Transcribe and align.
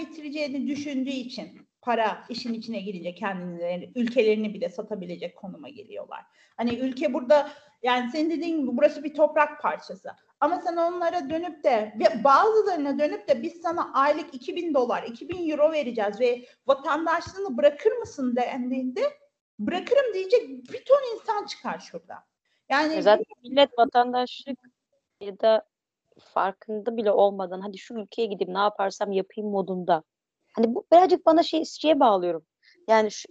getireceğini 0.00 0.66
düşündüğü 0.66 1.10
için 1.10 1.68
para 1.82 2.24
işin 2.28 2.54
içine 2.54 2.80
girince 2.80 3.14
kendilerini, 3.14 3.92
ülkelerini 3.94 4.54
bile 4.54 4.68
satabilecek 4.68 5.36
konuma 5.36 5.68
geliyorlar. 5.68 6.24
Hani 6.56 6.74
ülke 6.78 7.14
burada 7.14 7.50
yani 7.82 8.10
senin 8.10 8.30
dediğin 8.30 8.60
gibi 8.60 8.76
burası 8.76 9.04
bir 9.04 9.14
toprak 9.14 9.62
parçası. 9.62 10.10
Ama 10.40 10.60
sen 10.60 10.76
onlara 10.76 11.30
dönüp 11.30 11.64
de 11.64 11.94
ve 12.00 12.24
bazılarına 12.24 12.98
dönüp 12.98 13.28
de 13.28 13.42
biz 13.42 13.60
sana 13.62 13.92
aylık 13.92 14.34
2000 14.34 14.74
dolar, 14.74 15.02
2000 15.02 15.50
euro 15.50 15.72
vereceğiz 15.72 16.20
ve 16.20 16.44
vatandaşlığını 16.66 17.56
bırakır 17.56 17.92
mısın 17.92 18.36
dendiğinde 18.36 19.00
bırakırım 19.58 20.14
diyecek 20.14 20.48
bir 20.48 20.84
ton 20.84 21.14
insan 21.14 21.46
çıkar 21.46 21.78
şurada. 21.78 22.14
Yani 22.68 23.02
Zaten 23.02 23.24
millet 23.42 23.78
vatandaşlık 23.78 24.58
ya 25.20 25.40
da 25.40 25.67
farkında 26.20 26.96
bile 26.96 27.12
olmadan 27.12 27.60
hadi 27.60 27.78
şu 27.78 27.94
ülkeye 27.94 28.26
gidip 28.26 28.48
ne 28.48 28.58
yaparsam 28.58 29.12
yapayım 29.12 29.50
modunda. 29.50 30.02
Hani 30.52 30.74
bu 30.74 30.86
birazcık 30.92 31.26
bana 31.26 31.42
şey 31.42 31.64
şeye 31.64 32.00
bağlıyorum. 32.00 32.46
Yani 32.88 33.10
şu, 33.10 33.28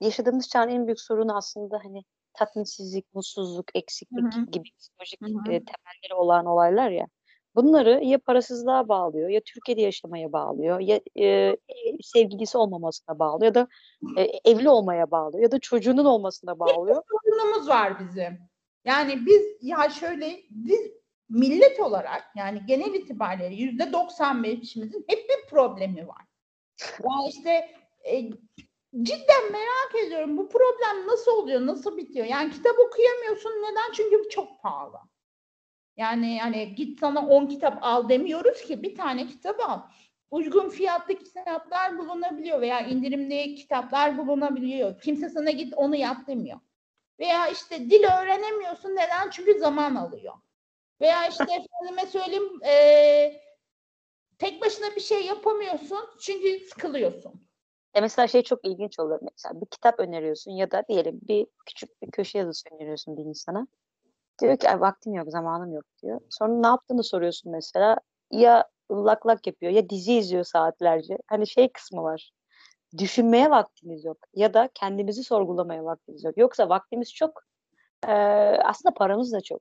yaşadığımız 0.00 0.48
çağın 0.48 0.68
en 0.68 0.86
büyük 0.86 1.00
sorunu 1.00 1.36
aslında 1.36 1.80
hani 1.84 2.04
tatminsizlik, 2.34 3.14
mutsuzluk, 3.14 3.66
eksiklik 3.74 4.34
Hı 4.34 4.40
hı. 4.40 4.44
gibi 4.50 4.68
psikolojik 4.78 5.20
Hı 5.22 5.26
hı. 5.26 5.52
e, 5.52 5.64
temelleri 5.64 6.14
olan 6.14 6.46
olaylar 6.46 6.90
ya. 6.90 7.06
Bunları 7.54 8.04
ya 8.04 8.18
parasızlığa 8.18 8.88
bağlıyor, 8.88 9.28
ya 9.28 9.40
Türkiye'de 9.40 9.80
yaşamaya 9.80 10.32
bağlıyor, 10.32 10.80
ya 10.80 11.00
e, 11.20 11.56
sevgilisi 12.02 12.58
olmamasına 12.58 13.18
bağlıyor, 13.18 13.46
ya 13.46 13.54
da 13.54 13.68
e, 14.16 14.22
evli 14.44 14.68
olmaya 14.68 15.10
bağlıyor, 15.10 15.42
ya 15.42 15.50
da 15.50 15.58
çocuğunun 15.58 16.04
olmasına 16.04 16.58
bağlıyor. 16.58 17.02
sorunumuz 17.10 17.68
var 17.68 18.00
bizim. 18.00 18.38
Yani 18.84 19.26
biz 19.26 19.42
ya 19.62 19.90
şöyle 19.90 20.40
biz 20.50 20.92
millet 21.28 21.80
olarak 21.80 22.30
yani 22.36 22.62
genel 22.66 22.94
itibariyle 22.94 23.54
yüzde 23.54 23.82
95'imizin 23.82 25.04
hep 25.08 25.28
bir 25.28 25.50
problemi 25.50 26.08
var. 26.08 26.24
Ya 26.80 27.28
işte 27.28 27.50
e, 28.04 28.30
cidden 29.02 29.52
merak 29.52 30.06
ediyorum 30.06 30.36
bu 30.36 30.48
problem 30.48 31.06
nasıl 31.06 31.32
oluyor, 31.32 31.66
nasıl 31.66 31.96
bitiyor? 31.96 32.26
Yani 32.26 32.50
kitap 32.50 32.76
okuyamıyorsun 32.78 33.50
neden? 33.50 33.92
Çünkü 33.92 34.28
çok 34.28 34.62
pahalı. 34.62 34.98
Yani 35.96 36.40
hani 36.40 36.74
git 36.74 37.00
sana 37.00 37.26
10 37.26 37.46
kitap 37.46 37.78
al 37.82 38.08
demiyoruz 38.08 38.62
ki 38.62 38.82
bir 38.82 38.94
tane 38.94 39.26
kitap 39.26 39.60
al. 39.60 39.80
Uygun 40.30 40.68
fiyatlı 40.68 41.14
kitaplar 41.18 41.98
bulunabiliyor 41.98 42.60
veya 42.60 42.80
indirimli 42.80 43.54
kitaplar 43.54 44.18
bulunabiliyor. 44.18 45.00
Kimse 45.00 45.28
sana 45.28 45.50
git 45.50 45.74
onu 45.76 45.96
yap 45.96 46.26
demiyor. 46.26 46.60
Veya 47.18 47.48
işte 47.48 47.90
dil 47.90 48.04
öğrenemiyorsun. 48.04 48.90
Neden? 48.90 49.30
Çünkü 49.30 49.58
zaman 49.58 49.94
alıyor. 49.94 50.34
Veya 51.00 51.28
işte 51.28 51.44
efendime 51.44 52.06
söyleyeyim 52.06 52.60
eee, 52.64 53.42
tek 54.38 54.62
başına 54.62 54.96
bir 54.96 55.00
şey 55.00 55.26
yapamıyorsun 55.26 55.98
çünkü 56.20 56.66
sıkılıyorsun. 56.66 57.48
E 57.94 58.00
mesela 58.00 58.28
şey 58.28 58.42
çok 58.42 58.64
ilginç 58.64 58.98
olur 58.98 59.18
mesela 59.22 59.60
bir 59.60 59.66
kitap 59.66 60.00
öneriyorsun 60.00 60.50
ya 60.50 60.70
da 60.70 60.82
diyelim 60.88 61.20
bir 61.22 61.46
küçük 61.66 62.02
bir 62.02 62.10
köşe 62.10 62.38
yazısı 62.38 62.68
öneriyorsun 62.74 63.16
bir 63.16 63.22
insana. 63.24 63.66
Diyor 64.42 64.56
ki 64.56 64.66
vaktim 64.66 65.14
yok, 65.14 65.30
zamanım 65.30 65.72
yok 65.72 65.84
diyor. 66.02 66.20
Sonra 66.30 66.52
ne 66.60 66.66
yaptığını 66.66 67.04
soruyorsun 67.04 67.52
mesela. 67.52 67.96
Ya 68.30 68.68
lak 68.90 69.26
lak 69.26 69.46
yapıyor 69.46 69.72
ya 69.72 69.90
dizi 69.90 70.14
izliyor 70.14 70.44
saatlerce. 70.44 71.18
Hani 71.26 71.46
şey 71.46 71.72
kısmı 71.72 72.02
var. 72.02 72.30
Düşünmeye 72.98 73.50
vaktimiz 73.50 74.04
yok. 74.04 74.18
Ya 74.34 74.54
da 74.54 74.68
kendimizi 74.74 75.24
sorgulamaya 75.24 75.84
vaktimiz 75.84 76.24
yok. 76.24 76.38
Yoksa 76.38 76.68
vaktimiz 76.68 77.14
çok. 77.14 77.42
Ee, 78.08 78.12
aslında 78.64 78.94
paramız 78.94 79.32
da 79.32 79.40
çok. 79.40 79.60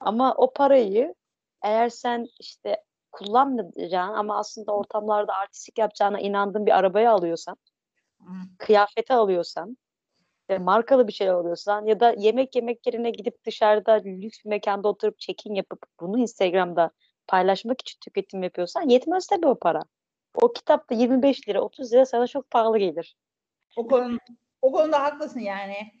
Ama 0.00 0.34
o 0.34 0.52
parayı 0.52 1.14
eğer 1.62 1.88
sen 1.88 2.26
işte 2.40 2.84
kullanmayacağın 3.12 4.14
ama 4.14 4.38
aslında 4.38 4.72
ortamlarda 4.72 5.34
artistik 5.34 5.78
yapacağına 5.78 6.20
inandığın 6.20 6.66
bir 6.66 6.78
arabaya 6.78 7.12
alıyorsan, 7.12 7.56
kıyafeti 8.58 9.12
alıyorsan, 9.12 9.76
markalı 10.58 11.08
bir 11.08 11.12
şeyler 11.12 11.32
alıyorsan 11.32 11.84
ya 11.84 12.00
da 12.00 12.14
yemek 12.18 12.56
yemek 12.56 12.86
yerine 12.86 13.10
gidip 13.10 13.44
dışarıda 13.44 13.92
lüks 13.92 14.44
bir 14.44 14.50
mekanda 14.50 14.88
oturup 14.88 15.18
check-in 15.18 15.54
yapıp 15.54 15.82
bunu 16.00 16.18
Instagram'da 16.18 16.90
paylaşmak 17.26 17.80
için 17.80 17.98
tüketim 18.00 18.42
yapıyorsan 18.42 18.88
yetmez 18.88 19.26
tabii 19.26 19.46
o 19.46 19.58
para. 19.58 19.82
O 20.34 20.52
kitap 20.52 20.90
da 20.90 20.94
25 20.94 21.48
lira, 21.48 21.60
30 21.60 21.92
lira 21.92 22.06
sana 22.06 22.26
çok 22.26 22.50
pahalı 22.50 22.78
gelir. 22.78 23.16
O, 23.76 23.88
konu, 23.88 24.18
o 24.62 24.72
konuda 24.72 25.02
haklısın 25.02 25.40
yani. 25.40 25.92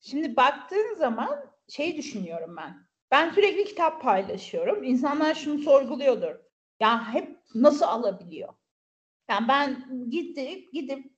Şimdi 0.00 0.36
baktığın 0.36 0.94
zaman 0.94 1.51
şey 1.68 1.96
düşünüyorum 1.96 2.56
ben. 2.56 2.86
Ben 3.10 3.30
sürekli 3.30 3.64
kitap 3.64 4.02
paylaşıyorum. 4.02 4.84
İnsanlar 4.84 5.34
şunu 5.34 5.58
sorguluyordur. 5.58 6.34
Ya 6.80 7.12
hep 7.14 7.38
nasıl 7.54 7.84
alabiliyor? 7.84 8.54
Yani 9.30 9.48
ben 9.48 9.86
gidip 10.10 10.72
gidip 10.72 11.12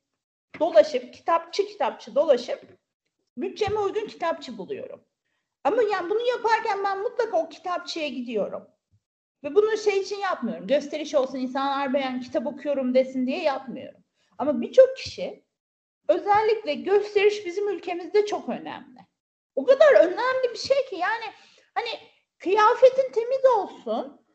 dolaşıp 0.61 1.15
kitapçı 1.15 1.67
kitapçı 1.67 2.15
dolaşıp 2.15 2.79
bütçeme 3.37 3.79
uygun 3.79 4.07
kitapçı 4.07 4.59
buluyorum. 4.59 5.05
Ama 5.65 5.83
yani 5.83 6.11
bunu 6.11 6.21
yaparken 6.29 6.85
ben 6.85 7.03
mutlaka 7.03 7.37
o 7.37 7.49
kitapçıya 7.49 8.09
gidiyorum. 8.09 8.67
Ve 9.45 9.55
bunu 9.55 9.77
şey 9.77 10.01
için 10.01 10.19
yapmıyorum. 10.19 10.67
Gösteriş 10.67 11.15
olsun 11.15 11.39
insanlar 11.39 11.95
ben 11.95 12.21
kitap 12.21 12.47
okuyorum 12.47 12.95
desin 12.95 13.27
diye 13.27 13.43
yapmıyorum. 13.43 14.01
Ama 14.39 14.61
birçok 14.61 14.97
kişi 14.97 15.45
özellikle 16.09 16.75
gösteriş 16.75 17.47
bizim 17.47 17.69
ülkemizde 17.69 18.27
çok 18.27 18.49
önemli. 18.49 18.99
O 19.57 19.65
kadar 19.65 19.95
önemli 19.95 20.53
bir 20.53 20.59
şey 20.59 20.87
ki 20.87 20.97
yani 20.97 21.25
hani 21.75 21.89
kıyafetin 22.39 23.13
temiz 23.13 23.45
olsun, 23.45 24.27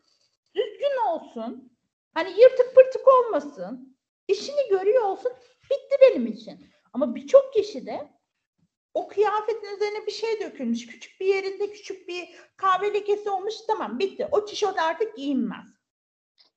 düzgün 0.56 1.08
olsun, 1.08 1.78
hani 2.14 2.42
yırtık 2.42 2.76
pırtık 2.76 3.08
olmasın, 3.08 3.98
işini 4.28 4.70
görüyor 4.70 5.04
olsun, 5.04 5.32
bitti 5.64 5.98
benim 6.02 6.28
için. 6.28 6.68
Ama 6.94 7.16
birçok 7.16 7.54
kişi 7.54 7.86
de 7.86 8.10
o 8.94 9.08
kıyafetin 9.08 9.76
üzerine 9.76 10.08
bir 10.08 10.12
şey 10.12 10.40
dökülmüş, 10.40 10.88
küçük 10.88 11.20
bir 11.20 11.26
yerinde 11.26 11.72
küçük 11.72 12.08
bir 12.08 12.30
kahve 12.58 12.94
lekesi 12.94 13.30
olmuş, 13.30 13.56
tamam 13.68 14.00
bitti. 14.00 14.28
O 14.32 14.46
tişört 14.46 14.80
artık 14.80 15.16
giyinmez. 15.16 15.79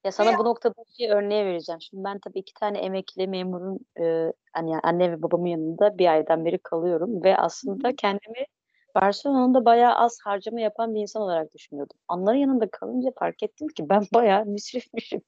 Ya 0.05 0.13
sana 0.13 0.29
Veya- 0.29 0.39
bu 0.39 0.45
noktada 0.45 0.75
bir 0.89 0.95
şey 0.95 1.11
örneği 1.11 1.45
vereceğim. 1.45 1.81
Şimdi 1.81 2.05
ben 2.05 2.19
tabii 2.19 2.39
iki 2.39 2.55
tane 2.55 2.79
emekli 2.79 3.27
memurun 3.27 3.79
e, 4.01 4.33
hani 4.53 4.79
anne 4.83 5.13
ve 5.13 5.23
babamın 5.23 5.47
yanında 5.47 5.99
bir 5.99 6.13
aydan 6.13 6.45
beri 6.45 6.59
kalıyorum 6.59 7.25
ve 7.25 7.37
aslında 7.37 7.97
kendimi 7.97 8.47
Barcelona'da 8.95 9.65
bayağı 9.65 9.95
az 9.95 10.19
harcama 10.25 10.61
yapan 10.61 10.95
bir 10.95 11.01
insan 11.01 11.23
olarak 11.23 11.55
düşünüyordum. 11.55 11.97
Onların 12.09 12.39
yanında 12.39 12.71
kalınca 12.71 13.11
fark 13.19 13.43
ettim 13.43 13.69
ki 13.69 13.89
ben 13.89 14.03
bayağı 14.15 14.45
müsrifmişim. 14.45 15.23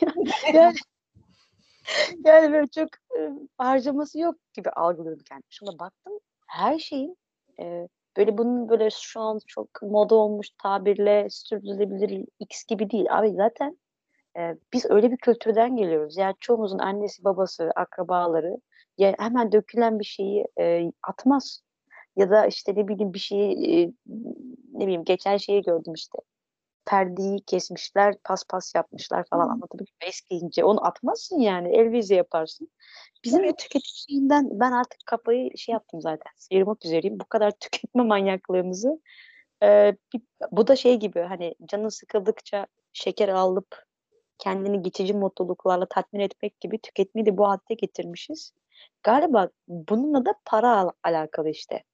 yani, 0.54 0.74
yani 2.24 2.52
böyle 2.52 2.66
çok 2.66 2.88
e, 3.18 3.30
harcaması 3.58 4.18
yok 4.18 4.36
gibi 4.54 4.70
algılıyorum 4.70 5.22
kendimi. 5.28 5.50
Sonra 5.50 5.78
baktım 5.78 6.12
her 6.46 6.78
şeyin 6.78 7.16
e, 7.60 7.88
böyle 8.16 8.38
bunun 8.38 8.68
böyle 8.68 8.90
şu 8.90 9.20
an 9.20 9.40
çok 9.46 9.82
moda 9.82 10.14
olmuş 10.14 10.48
tabirle 10.62 11.26
sürdürülebilir 11.30 12.26
X 12.38 12.64
gibi 12.64 12.90
değil. 12.90 13.06
Abi 13.18 13.30
zaten 13.30 13.78
e, 14.38 14.56
biz 14.72 14.86
öyle 14.90 15.10
bir 15.10 15.16
kültürden 15.16 15.76
geliyoruz. 15.76 16.16
Yani 16.16 16.34
çoğumuzun 16.40 16.78
annesi, 16.78 17.24
babası, 17.24 17.70
akrabaları 17.76 18.56
ya 18.98 19.14
hemen 19.18 19.52
dökülen 19.52 19.98
bir 19.98 20.04
şeyi 20.04 20.46
e, 20.60 20.92
atmaz. 21.02 21.60
Ya 22.16 22.30
da 22.30 22.46
işte 22.46 22.74
ne 22.74 22.88
bileyim 22.88 23.14
bir 23.14 23.18
şeyi 23.18 23.82
e, 23.82 23.92
ne 24.72 24.84
bileyim 24.86 25.04
geçen 25.04 25.36
şeyi 25.36 25.62
gördüm 25.62 25.94
işte. 25.94 26.18
Perdeyi 26.86 27.40
kesmişler, 27.40 28.14
paspas 28.24 28.74
yapmışlar 28.74 29.24
falan 29.30 29.46
Hı. 29.46 29.50
anlatabiliyor 29.50 29.88
muyum? 30.00 30.08
Eskiyince 30.08 30.64
onu 30.64 30.86
atmazsın 30.86 31.38
yani. 31.40 31.76
El 31.76 31.92
vize 31.92 32.14
yaparsın. 32.14 32.68
Bizim 33.24 33.44
bu 33.44 33.56
tüketim 33.56 33.90
şeyinden 34.08 34.60
ben 34.60 34.72
artık 34.72 35.00
kafayı 35.06 35.58
şey 35.58 35.72
yaptım 35.72 36.00
zaten. 36.00 36.32
Sıyırmak 36.36 36.84
üzereyim. 36.84 37.20
Bu 37.20 37.24
kadar 37.24 37.50
tüketme 37.50 38.02
manyaklığımızı 38.02 39.00
e, 39.62 39.96
bir- 40.14 40.22
bu 40.50 40.66
da 40.66 40.76
şey 40.76 40.96
gibi 40.96 41.20
hani 41.20 41.54
canın 41.66 41.88
sıkıldıkça 41.88 42.66
şeker 42.92 43.28
alıp 43.28 43.89
kendini 44.40 44.82
geçici 44.82 45.14
mutluluklarla 45.14 45.86
tatmin 45.86 46.20
etmek 46.20 46.60
gibi 46.60 46.78
tüketmeyi 46.78 47.26
de 47.26 47.36
bu 47.36 47.48
hadde 47.48 47.74
getirmişiz. 47.74 48.52
Galiba 49.02 49.48
bununla 49.68 50.24
da 50.24 50.34
para 50.44 50.76
al- 50.76 50.90
alakalı 51.02 51.50
işte. 51.50 51.84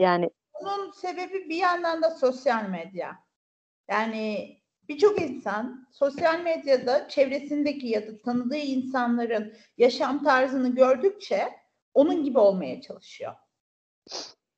Yani 0.00 0.30
Bunun 0.62 0.90
sebebi 0.90 1.48
bir 1.48 1.56
yandan 1.56 2.02
da 2.02 2.10
sosyal 2.10 2.68
medya. 2.68 3.18
Yani 3.90 4.56
birçok 4.88 5.20
insan 5.22 5.88
sosyal 5.92 6.40
medyada 6.40 7.08
çevresindeki 7.08 7.86
ya 7.86 8.06
da 8.06 8.18
tanıdığı 8.22 8.56
insanların 8.56 9.54
yaşam 9.78 10.24
tarzını 10.24 10.74
gördükçe 10.74 11.48
onun 11.94 12.24
gibi 12.24 12.38
olmaya 12.38 12.80
çalışıyor. 12.80 13.34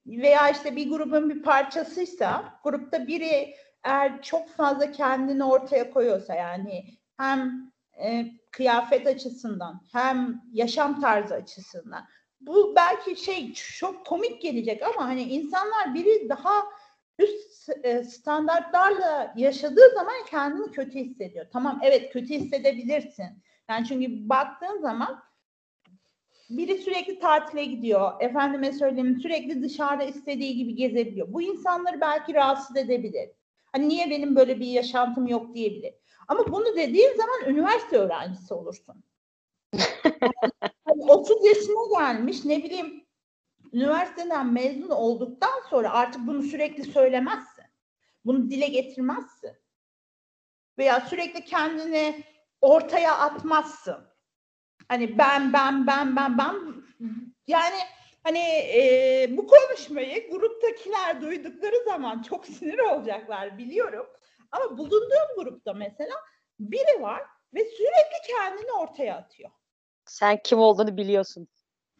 Veya 0.06 0.48
işte 0.48 0.76
bir 0.76 0.90
grubun 0.90 1.30
bir 1.30 1.42
parçasıysa 1.42 2.60
grupta 2.64 3.06
biri 3.06 3.54
eğer 3.84 4.22
çok 4.22 4.48
fazla 4.48 4.92
kendini 4.92 5.44
ortaya 5.44 5.90
koyuyorsa 5.90 6.34
yani 6.34 6.97
hem 7.18 7.72
e, 8.02 8.26
kıyafet 8.50 9.06
açısından 9.06 9.80
hem 9.92 10.42
yaşam 10.52 11.00
tarzı 11.00 11.34
açısından 11.34 12.06
bu 12.40 12.72
belki 12.76 13.24
şey 13.24 13.52
çok 13.52 14.06
komik 14.06 14.42
gelecek 14.42 14.82
ama 14.82 15.08
hani 15.08 15.22
insanlar 15.22 15.94
biri 15.94 16.28
daha 16.28 16.64
üst 17.18 17.68
e, 17.82 18.04
standartlarla 18.04 19.34
yaşadığı 19.36 19.90
zaman 19.94 20.14
kendini 20.30 20.72
kötü 20.72 20.98
hissediyor. 20.98 21.46
Tamam 21.52 21.80
evet 21.82 22.12
kötü 22.12 22.34
hissedebilirsin. 22.34 23.42
Yani 23.70 23.86
çünkü 23.86 24.28
baktığın 24.28 24.80
zaman 24.80 25.22
biri 26.50 26.78
sürekli 26.78 27.18
tatile 27.18 27.64
gidiyor. 27.64 28.12
Efendime 28.20 28.72
söyleyeyim 28.72 29.20
sürekli 29.22 29.62
dışarıda 29.62 30.04
istediği 30.04 30.56
gibi 30.56 30.74
gezebiliyor. 30.74 31.32
Bu 31.32 31.42
insanları 31.42 32.00
belki 32.00 32.34
rahatsız 32.34 32.76
edebilir. 32.76 33.30
Hani 33.72 33.88
niye 33.88 34.10
benim 34.10 34.36
böyle 34.36 34.60
bir 34.60 34.66
yaşantım 34.66 35.26
yok 35.26 35.54
diyebilir. 35.54 35.94
Ama 36.28 36.52
bunu 36.52 36.76
dediğin 36.76 37.16
zaman 37.16 37.44
üniversite 37.46 37.98
öğrencisi 37.98 38.54
olursun. 38.54 39.04
Hani 40.84 41.04
30 41.08 41.46
yaşına 41.46 42.00
gelmiş 42.00 42.44
ne 42.44 42.64
bileyim 42.64 43.06
üniversiteden 43.72 44.52
mezun 44.52 44.90
olduktan 44.90 45.62
sonra 45.70 45.92
artık 45.92 46.26
bunu 46.26 46.42
sürekli 46.42 46.84
söylemezsin. 46.84 47.64
Bunu 48.24 48.50
dile 48.50 48.66
getirmezsin. 48.66 49.52
Veya 50.78 51.00
sürekli 51.00 51.44
kendini 51.44 52.24
ortaya 52.60 53.18
atmazsın. 53.18 54.08
Hani 54.88 55.18
ben 55.18 55.52
ben 55.52 55.86
ben 55.86 56.16
ben 56.16 56.38
ben 56.38 56.54
yani 57.46 57.76
hani 58.22 58.38
e, 58.74 59.26
bu 59.30 59.46
konuşmayı 59.46 60.30
gruptakiler 60.30 61.20
duydukları 61.22 61.84
zaman 61.84 62.22
çok 62.22 62.46
sinir 62.46 62.78
olacaklar 62.78 63.58
biliyorum. 63.58 64.06
Ama 64.52 64.78
bulunduğum 64.78 65.36
grupta 65.36 65.72
mesela 65.72 66.14
biri 66.60 67.02
var 67.02 67.22
ve 67.54 67.64
sürekli 67.64 68.26
kendini 68.26 68.72
ortaya 68.72 69.16
atıyor. 69.16 69.50
Sen 70.04 70.40
kim 70.44 70.58
olduğunu 70.58 70.96
biliyorsun. 70.96 71.48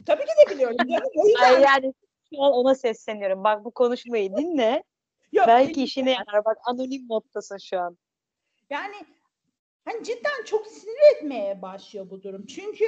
Tabii 0.07 0.25
ki 0.25 0.33
de 0.47 0.55
biliyorum 0.55 0.77
canım. 0.91 1.11
O 1.17 1.27
yüzden 1.27 1.55
Ay 1.55 1.63
yani 1.63 1.95
şu 2.31 2.43
an 2.43 2.53
ona 2.53 2.75
sesleniyorum. 2.75 3.45
Bak 3.45 3.65
bu 3.65 3.71
konuşmayı 3.71 4.37
dinle. 4.37 4.83
Yok, 5.33 5.47
Belki 5.49 5.85
işine 5.85 6.11
yarar. 6.11 6.45
Bak 6.45 6.59
anonim 6.65 7.07
moddasın 7.07 7.59
şu 7.59 7.81
an. 7.81 7.99
Yani 8.71 8.97
hani 9.85 10.05
cidden 10.05 10.45
çok 10.45 10.67
sinir 10.67 11.17
etmeye 11.17 11.63
başlıyor 11.63 12.11
bu 12.11 12.23
durum. 12.23 12.47
Çünkü 12.47 12.87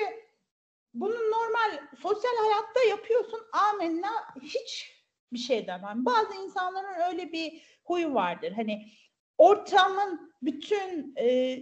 bunu 0.95 1.15
normal 1.15 1.79
sosyal 2.03 2.37
hayatta 2.37 2.81
yapıyorsun. 2.89 3.41
Amenna 3.53 4.11
hiç 4.43 5.01
bir 5.33 5.39
şey 5.39 5.67
demem. 5.67 6.05
Bazı 6.07 6.35
insanların 6.35 7.11
öyle 7.11 7.33
bir 7.33 7.63
huyu 7.85 8.15
vardır. 8.15 8.53
Hani 8.53 8.93
ortamın 9.41 10.35
bütün 10.43 11.15
e, 11.19 11.59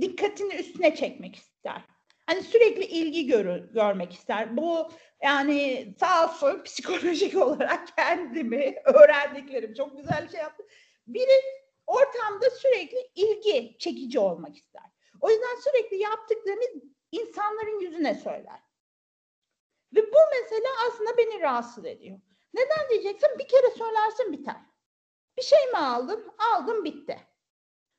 dikkatini 0.00 0.54
üstüne 0.54 0.94
çekmek 0.94 1.36
ister. 1.36 1.84
Hani 2.26 2.42
sürekli 2.42 2.84
ilgi 2.84 3.26
görü, 3.26 3.70
görmek 3.72 4.12
ister. 4.12 4.56
Bu 4.56 4.88
yani 5.22 5.88
sağ 6.00 6.24
olsun 6.24 6.62
psikolojik 6.64 7.36
olarak 7.36 7.96
kendimi 7.96 8.74
öğrendiklerim 8.84 9.74
çok 9.74 9.96
güzel 9.96 10.28
şey 10.28 10.40
yaptı. 10.40 10.66
Biri 11.06 11.42
ortamda 11.86 12.50
sürekli 12.50 13.10
ilgi 13.14 13.78
çekici 13.78 14.18
olmak 14.18 14.56
ister. 14.56 14.84
O 15.20 15.30
yüzden 15.30 15.60
sürekli 15.64 15.96
yaptıklarını 15.96 16.82
insanların 17.12 17.80
yüzüne 17.80 18.14
söyler. 18.14 18.60
Ve 19.94 20.02
bu 20.02 20.18
mesela 20.32 20.70
aslında 20.88 21.16
beni 21.18 21.40
rahatsız 21.40 21.84
ediyor. 21.84 22.20
Neden 22.54 22.88
diyeceksin? 22.90 23.38
Bir 23.38 23.48
kere 23.48 23.70
söylersin 23.70 24.32
biter. 24.32 24.70
Bir 25.36 25.42
şey 25.42 25.66
mi 25.72 25.78
aldın? 25.78 26.32
Aldım 26.54 26.84
bitti. 26.84 27.18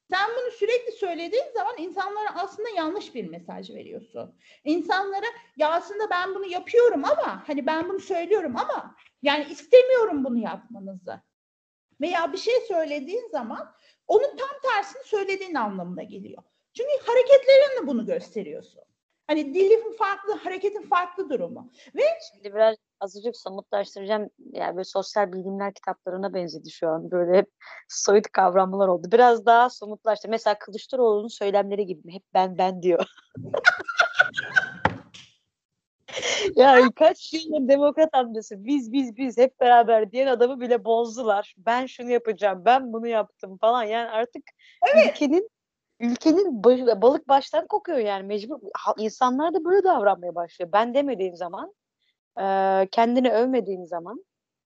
Sen 0.09 0.29
bunu 0.37 0.51
sürekli 0.51 0.91
söylediğin 0.91 1.51
zaman 1.53 1.75
insanlara 1.77 2.35
aslında 2.35 2.69
yanlış 2.69 3.15
bir 3.15 3.29
mesaj 3.29 3.69
veriyorsun. 3.69 4.35
İnsanlara 4.63 5.25
ya 5.57 5.71
aslında 5.71 6.09
ben 6.09 6.35
bunu 6.35 6.45
yapıyorum 6.45 7.05
ama 7.05 7.43
hani 7.47 7.65
ben 7.65 7.89
bunu 7.89 7.99
söylüyorum 7.99 8.57
ama 8.57 8.95
yani 9.21 9.45
istemiyorum 9.51 10.23
bunu 10.23 10.37
yapmanızı. 10.37 11.21
Veya 12.01 12.33
bir 12.33 12.37
şey 12.37 12.53
söylediğin 12.67 13.29
zaman 13.31 13.75
onun 14.07 14.37
tam 14.37 14.49
tersini 14.63 15.03
söylediğin 15.03 15.55
anlamına 15.55 16.03
geliyor. 16.03 16.43
Çünkü 16.73 16.89
hareketlerinle 17.05 17.87
bunu 17.87 18.05
gösteriyorsun. 18.05 18.81
Hani 19.27 19.53
dilin 19.53 19.97
farklı, 19.97 20.33
hareketin 20.33 20.81
farklı 20.81 21.29
durumu. 21.29 21.71
Ve 21.95 22.01
Şimdi 22.31 22.53
biraz 22.53 22.75
azıcık 23.01 23.37
somutlaştıracağım. 23.37 24.29
Yani 24.53 24.75
böyle 24.75 24.83
sosyal 24.83 25.33
bilimler 25.33 25.73
kitaplarına 25.73 26.33
benzedi 26.33 26.71
şu 26.71 26.89
an. 26.89 27.11
Böyle 27.11 27.37
hep 27.37 27.49
soyut 27.89 28.31
kavramlar 28.31 28.87
oldu. 28.87 29.07
Biraz 29.11 29.45
daha 29.45 29.69
somutlaştır. 29.69 30.29
Mesela 30.29 30.59
Kılıçdaroğlu'nun 30.59 31.27
söylemleri 31.27 31.85
gibi. 31.85 32.13
Hep 32.13 32.23
ben 32.33 32.57
ben 32.57 32.81
diyor. 32.81 33.05
ya 36.55 36.79
kaç 36.95 37.33
yıldır 37.33 37.67
demokrat 37.67 38.09
amcası 38.13 38.65
biz 38.65 38.91
biz 38.91 39.17
biz 39.17 39.37
hep 39.37 39.59
beraber 39.59 40.11
diyen 40.11 40.27
adamı 40.27 40.61
bile 40.61 40.85
bozdular. 40.85 41.55
Ben 41.57 41.85
şunu 41.85 42.11
yapacağım, 42.11 42.65
ben 42.65 42.93
bunu 42.93 43.07
yaptım 43.07 43.57
falan. 43.57 43.83
Yani 43.83 44.09
artık 44.09 44.43
ülkenin 45.07 45.49
ülkenin 45.99 46.63
baş- 46.63 47.01
balık 47.01 47.27
baştan 47.27 47.67
kokuyor 47.67 47.97
yani 47.97 48.23
mecbur. 48.23 48.59
İnsanlar 48.97 49.53
da 49.53 49.65
böyle 49.65 49.83
davranmaya 49.83 50.35
başlıyor. 50.35 50.69
Ben 50.73 50.93
demediğim 50.93 51.35
zaman 51.35 51.73
eee, 52.39 52.87
kendini 52.91 53.31
övmediğin 53.31 53.83
zaman 53.85 54.25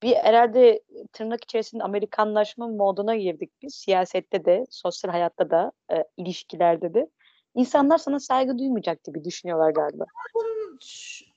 bir 0.04 0.16
herhalde 0.16 0.82
tırnak 1.14 1.44
içerisinde 1.44 1.84
Amerikanlaşma 1.84 2.68
moduna 2.68 3.16
girdik 3.16 3.52
biz. 3.62 3.76
Siyasette 3.76 4.46
de, 4.46 4.66
sosyal 4.70 5.12
hayatta 5.12 5.50
da, 5.50 5.72
e, 5.92 6.04
ilişkilerde 6.18 6.94
de. 6.94 7.10
İnsanlar 7.56 7.98
sana 7.98 8.20
saygı 8.20 8.58
duymayacak 8.60 9.04
gibi 9.04 9.24
düşünüyorlar 9.24 9.72
galiba. 9.72 10.06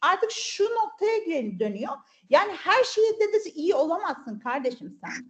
artık 0.02 0.30
şu 0.30 0.64
noktaya 0.64 1.26
dönüyor. 1.60 1.92
Yani 2.30 2.52
her 2.52 2.84
şeye 2.84 3.20
dedesi 3.20 3.50
iyi 3.50 3.74
olamazsın 3.74 4.38
kardeşim 4.38 4.98
sen. 5.04 5.28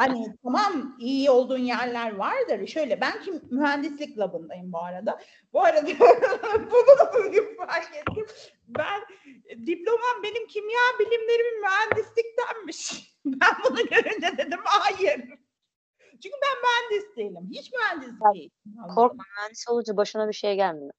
Hani 0.00 0.26
tamam 0.42 0.96
iyi 0.98 1.30
olduğun 1.30 1.58
yerler 1.58 2.16
vardır. 2.16 2.66
Şöyle 2.66 3.00
ben 3.00 3.22
ki 3.22 3.32
mühendislik 3.50 4.18
labındayım 4.18 4.72
bu 4.72 4.78
arada. 4.78 5.20
Bu 5.52 5.64
arada 5.64 5.86
bunu 6.72 6.98
da 6.98 7.12
bugün 7.14 7.56
fark 7.56 7.96
ettim. 7.96 8.26
Ben 8.68 9.00
diplomam 9.66 10.22
benim 10.22 10.46
kimya 10.46 10.80
bilimlerimin 11.00 11.60
mühendisliktenmiş. 11.60 13.10
Ben 13.24 13.50
bunu 13.64 13.76
görünce 13.76 14.38
dedim 14.38 14.60
hayır. 14.64 15.20
Çünkü 16.22 16.36
ben 16.42 16.56
mühendis 16.62 17.16
değilim. 17.16 17.48
Hiç 17.52 17.72
mühendis 17.72 18.20
değilim. 18.34 18.50
Korkma 18.94 19.24
mühendis 19.36 19.68
olunca 19.68 19.96
başına 19.96 20.28
bir 20.28 20.32
şey 20.32 20.54
gelmiyor. 20.54 20.92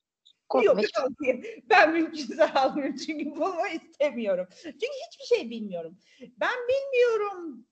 Korkma 0.49 0.71
Yok 0.71 0.79
hiç. 0.79 0.97
yok, 0.97 1.39
ben 1.69 1.91
mümkünse 1.91 2.45
almıyorum 2.53 2.95
çünkü 2.95 3.25
bunu 3.35 3.67
istemiyorum. 3.67 4.47
Çünkü 4.63 4.87
hiçbir 5.07 5.35
şey 5.35 5.49
bilmiyorum. 5.49 5.97
Ben 6.39 6.55
bilmiyorum 6.69 7.65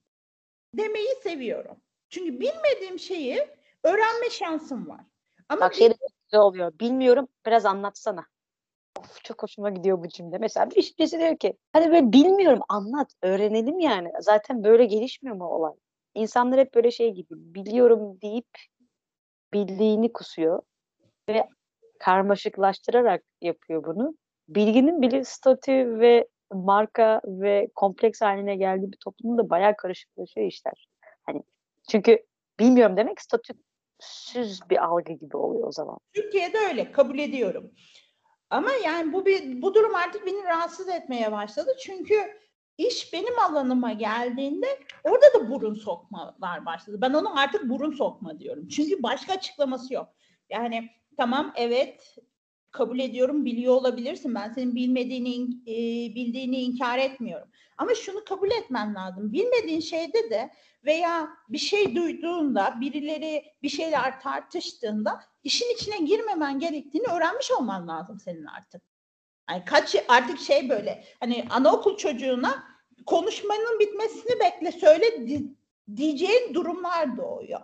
demeyi 0.73 1.15
seviyorum. 1.23 1.77
Çünkü 2.09 2.39
bilmediğim 2.39 2.99
şeyi 2.99 3.47
öğrenme 3.83 4.29
şansım 4.29 4.89
var. 4.89 5.01
Ama 5.49 5.61
Bak 5.61 5.73
şey 5.73 5.89
de 6.33 6.39
oluyor. 6.39 6.79
Bilmiyorum 6.79 7.27
biraz 7.45 7.65
anlatsana. 7.65 8.25
Of, 8.99 9.23
çok 9.23 9.43
hoşuma 9.43 9.69
gidiyor 9.69 10.03
bu 10.03 10.07
cümle. 10.07 10.37
Mesela 10.37 10.69
bir 10.71 10.93
birisi 10.99 11.19
diyor 11.19 11.37
ki 11.37 11.57
hadi 11.73 11.91
böyle 11.91 12.11
bilmiyorum 12.11 12.59
anlat 12.69 13.13
öğrenelim 13.21 13.79
yani. 13.79 14.11
Zaten 14.19 14.63
böyle 14.63 14.85
gelişmiyor 14.85 15.35
mu 15.35 15.45
olay? 15.45 15.73
İnsanlar 16.15 16.59
hep 16.59 16.73
böyle 16.75 16.91
şey 16.91 17.11
gibi 17.11 17.29
biliyorum 17.31 18.21
deyip 18.21 18.49
bildiğini 19.53 20.13
kusuyor 20.13 20.61
ve 21.29 21.47
karmaşıklaştırarak 21.99 23.23
yapıyor 23.41 23.83
bunu. 23.83 24.15
Bilginin 24.47 25.01
bile 25.01 25.23
statü 25.23 25.99
ve 25.99 26.27
marka 26.53 27.21
ve 27.25 27.69
kompleks 27.75 28.21
haline 28.21 28.55
geldiği 28.55 28.91
bir 28.91 28.97
toplumda 28.97 29.43
da 29.43 29.49
bayağı 29.49 29.75
karışıklaşıyor 29.77 30.47
işler. 30.47 30.87
Hani 31.23 31.43
çünkü 31.89 32.25
bilmiyorum 32.59 32.97
demek 32.97 33.21
statüsüz 33.21 34.59
bir 34.69 34.83
algı 34.83 35.13
gibi 35.13 35.37
oluyor 35.37 35.67
o 35.67 35.71
zaman. 35.71 35.97
Türkiye'de 36.13 36.57
öyle 36.57 36.91
kabul 36.91 37.19
ediyorum. 37.19 37.71
Ama 38.49 38.69
yani 38.85 39.13
bu 39.13 39.25
bir 39.25 39.61
bu 39.61 39.73
durum 39.73 39.95
artık 39.95 40.25
beni 40.25 40.43
rahatsız 40.43 40.89
etmeye 40.89 41.31
başladı. 41.31 41.71
Çünkü 41.79 42.15
iş 42.77 43.13
benim 43.13 43.39
alanıma 43.39 43.93
geldiğinde 43.93 44.67
orada 45.03 45.33
da 45.33 45.49
burun 45.49 45.75
sokmalar 45.75 46.65
başladı. 46.65 46.97
Ben 47.01 47.13
ona 47.13 47.41
artık 47.41 47.69
burun 47.69 47.91
sokma 47.91 48.39
diyorum. 48.39 48.67
Çünkü 48.67 49.03
başka 49.03 49.33
açıklaması 49.33 49.93
yok. 49.93 50.07
Yani 50.49 50.89
tamam 51.17 51.53
evet 51.55 52.15
kabul 52.71 52.99
ediyorum 52.99 53.45
biliyor 53.45 53.73
olabilirsin. 53.73 54.35
Ben 54.35 54.53
senin 54.53 54.75
bilmediğini 54.75 55.29
in- 55.33 55.63
e, 55.67 55.75
bildiğini 56.15 56.57
inkar 56.61 56.97
etmiyorum. 56.97 57.47
Ama 57.77 57.95
şunu 57.95 58.23
kabul 58.23 58.51
etmen 58.51 58.95
lazım. 58.95 59.33
Bilmediğin 59.33 59.79
şeyde 59.79 60.29
de 60.29 60.49
veya 60.85 61.29
bir 61.49 61.57
şey 61.57 61.95
duyduğunda, 61.95 62.77
birileri 62.81 63.43
bir 63.63 63.69
şeyler 63.69 64.21
tartıştığında 64.21 65.23
işin 65.43 65.73
içine 65.75 65.97
girmemen 65.97 66.59
gerektiğini 66.59 67.07
öğrenmiş 67.07 67.51
olman 67.51 67.87
lazım 67.87 68.19
senin 68.19 68.45
artık. 68.45 68.81
Yani 69.49 69.65
kaç 69.65 69.95
artık 70.07 70.39
şey 70.39 70.69
böyle 70.69 71.03
hani 71.19 71.45
anaokul 71.49 71.97
çocuğuna 71.97 72.63
konuşmanın 73.05 73.79
bitmesini 73.79 74.39
bekle 74.39 74.71
söyle 74.71 75.27
di- 75.27 75.53
diyeceğin 75.95 76.53
durumlar 76.53 77.17
doğuyor. 77.17 77.59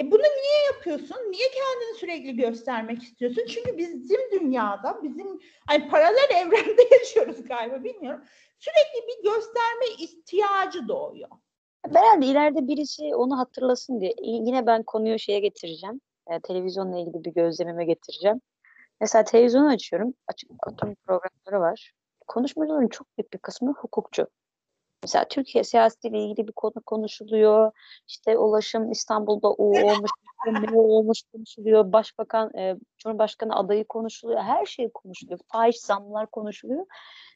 E 0.00 0.10
bunu 0.10 0.22
niye 0.22 0.64
yapıyorsun? 0.74 1.16
Niye 1.16 1.48
kendini 1.48 1.98
sürekli 1.98 2.36
göstermek 2.36 3.02
istiyorsun? 3.02 3.42
Çünkü 3.48 3.78
bizim 3.78 4.20
dünyada, 4.32 5.02
bizim 5.02 5.40
hani 5.66 5.88
paralel 5.88 6.30
evrende 6.36 6.82
yaşıyoruz 6.92 7.44
galiba 7.44 7.84
bilmiyorum. 7.84 8.24
Sürekli 8.58 9.08
bir 9.08 9.30
gösterme 9.30 9.86
ihtiyacı 9.98 10.88
doğuyor. 10.88 11.28
Herhalde 11.92 12.26
ileride 12.26 12.68
birisi 12.68 13.14
onu 13.14 13.38
hatırlasın 13.38 14.00
diye. 14.00 14.14
Yine 14.22 14.66
ben 14.66 14.82
konuyu 14.82 15.18
şeye 15.18 15.40
getireceğim. 15.40 16.00
E, 16.30 16.40
televizyonla 16.40 16.98
ilgili 16.98 17.24
bir 17.24 17.34
gözlemime 17.34 17.84
getireceğim. 17.84 18.40
Mesela 19.00 19.24
televizyonu 19.24 19.68
açıyorum. 19.68 20.14
Açık 20.28 20.68
oturum 20.68 20.94
programları 20.94 21.60
var. 21.60 21.92
Konuşmacıların 22.26 22.88
çok 22.88 23.06
büyük 23.18 23.32
bir 23.32 23.38
kısmı 23.38 23.72
hukukçu. 23.72 24.26
Mesela 25.02 25.24
Türkiye 25.28 25.64
siyasetiyle 25.64 26.18
ilgili 26.18 26.48
bir 26.48 26.52
konu 26.52 26.82
konuşuluyor. 26.86 27.72
İşte 28.08 28.38
ulaşım 28.38 28.90
İstanbul'da 28.90 29.48
o 29.48 29.64
olmuş, 29.64 30.10
ne 30.46 30.78
olmuş 30.78 31.22
konuşuluyor. 31.32 31.92
Başbakan, 31.92 32.56
e, 32.56 32.76
Cumhurbaşkanı 32.98 33.56
adayı 33.56 33.84
konuşuluyor. 33.84 34.40
Her 34.40 34.66
şey 34.66 34.90
konuşuluyor. 34.90 35.40
Fahiş 35.48 35.80
zamlar 35.80 36.26
konuşuluyor. 36.26 36.86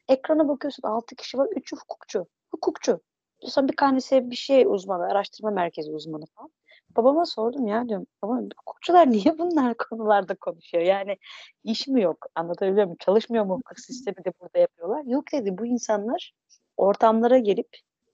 Ekrana 0.07 0.47
bakıyorsun 0.47 0.87
6 0.87 1.15
kişi 1.15 1.37
var. 1.37 1.47
3'ü 1.47 1.77
hukukçu. 1.77 2.27
Hukukçu. 2.51 2.99
Sonra 3.41 3.67
bir 3.67 3.77
tanesi 3.77 4.29
bir 4.31 4.35
şey 4.35 4.65
uzmanı, 4.65 5.03
araştırma 5.03 5.51
merkezi 5.51 5.91
uzmanı 5.91 6.25
falan. 6.25 6.51
Babama 6.95 7.25
sordum 7.25 7.67
ya 7.67 7.89
diyorum. 7.89 8.07
Baba 8.21 8.41
hukukçular 8.57 9.11
niye 9.11 9.37
bunlar 9.37 9.77
konularda 9.77 10.35
konuşuyor? 10.35 10.83
Yani 10.83 11.17
iş 11.63 11.87
mi 11.87 12.01
yok? 12.01 12.25
Anlatabiliyor 12.35 12.85
muyum? 12.85 12.97
Çalışmıyor 12.99 13.45
mu 13.45 13.55
hukuk 13.55 13.79
sistemi 13.79 14.25
de 14.25 14.33
burada 14.41 14.59
yapıyorlar? 14.59 15.03
Yok 15.05 15.31
dedi 15.31 15.57
bu 15.57 15.65
insanlar 15.65 16.33
ortamlara 16.77 17.37
gelip 17.37 17.69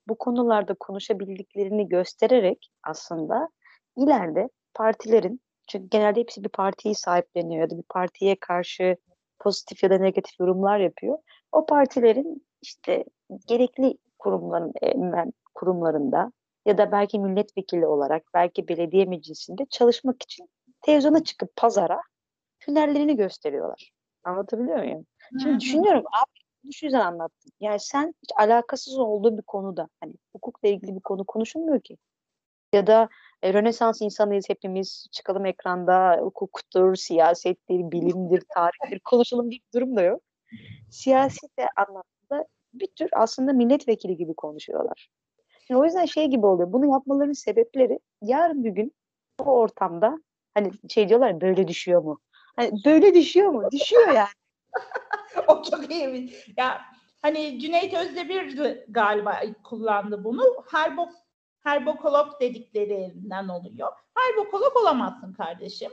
bu 0.08 0.18
konularda 0.18 0.74
konuşabildiklerini 0.74 1.88
göstererek 1.88 2.70
aslında 2.82 3.48
ileride 3.96 4.48
partilerin 4.74 5.40
çünkü 5.68 5.88
genelde 5.88 6.20
hepsi 6.20 6.44
bir 6.44 6.48
partiyi 6.48 6.94
sahipleniyor 6.94 7.60
ya 7.60 7.70
da 7.70 7.78
bir 7.78 7.84
partiye 7.88 8.36
karşı 8.40 8.96
pozitif 9.38 9.82
ya 9.82 9.90
da 9.90 9.98
negatif 9.98 10.40
yorumlar 10.40 10.78
yapıyor. 10.78 11.18
O 11.52 11.66
partilerin 11.66 12.46
işte 12.62 13.04
gerekli 13.46 13.98
kurumların 14.18 15.32
kurumlarında 15.54 16.32
ya 16.66 16.78
da 16.78 16.92
belki 16.92 17.18
milletvekili 17.18 17.86
olarak, 17.86 18.22
belki 18.34 18.68
belediye 18.68 19.04
meclisinde 19.04 19.66
çalışmak 19.70 20.22
için 20.22 20.48
televizyona 20.80 21.24
çıkıp 21.24 21.56
pazara 21.56 22.00
hünerlerini 22.68 23.16
gösteriyorlar. 23.16 23.90
Anlatabiliyor 24.24 24.78
muyum? 24.78 25.06
Şimdi 25.42 25.60
düşünüyorum 25.60 26.04
abi 26.22 26.41
şu 26.72 26.86
yüzden 26.86 27.00
anlattım. 27.00 27.52
Yani 27.60 27.80
sen 27.80 28.14
hiç 28.22 28.30
alakasız 28.36 28.98
olduğu 28.98 29.38
bir 29.38 29.42
konuda 29.42 29.88
hani 30.00 30.14
hukukla 30.32 30.68
ilgili 30.68 30.94
bir 30.94 31.00
konu 31.00 31.24
konuşulmuyor 31.24 31.80
ki. 31.80 31.96
Ya 32.72 32.86
da 32.86 33.08
e, 33.42 33.54
Rönesans 33.54 34.02
insanıyız 34.02 34.48
hepimiz 34.48 35.06
çıkalım 35.12 35.46
ekranda 35.46 36.16
hukuktur, 36.20 36.94
siyasettir, 36.94 37.90
bilimdir, 37.90 38.42
tarihtir 38.54 39.00
konuşalım 39.00 39.50
bir 39.50 39.60
durum 39.74 39.96
da 39.96 40.02
yok. 40.02 40.22
Siyasete 40.90 41.66
anlamda 41.76 42.48
bir 42.74 42.86
tür 42.86 43.08
aslında 43.12 43.52
milletvekili 43.52 44.16
gibi 44.16 44.34
konuşuyorlar. 44.34 45.08
Şimdi 45.66 45.80
o 45.80 45.84
yüzden 45.84 46.04
şey 46.04 46.26
gibi 46.26 46.46
oluyor. 46.46 46.72
Bunu 46.72 46.86
yapmalarının 46.86 47.32
sebepleri 47.32 47.98
yarın 48.22 48.64
bir 48.64 48.70
gün 48.70 48.92
o 49.38 49.44
ortamda 49.44 50.18
hani 50.54 50.70
şey 50.88 51.08
diyorlar 51.08 51.40
böyle 51.40 51.68
düşüyor 51.68 52.02
mu? 52.02 52.18
Hani 52.56 52.72
böyle 52.84 53.14
düşüyor 53.14 53.50
mu? 53.50 53.70
Düşüyor 53.72 54.08
yani. 54.08 54.28
o 55.48 55.62
çok 55.62 55.90
iyi. 55.90 56.34
Ya 56.56 56.80
hani 57.22 57.60
Cüneyt 57.60 57.94
Özdemir 57.94 58.78
galiba 58.88 59.40
kullandı 59.64 60.24
bunu. 60.24 60.42
Herbo 60.70 61.08
herbokolog 61.62 62.40
dediklerinden 62.40 63.48
oluyor. 63.48 63.92
Herbokolog 64.14 64.76
olamazsın 64.76 65.32
kardeşim. 65.32 65.92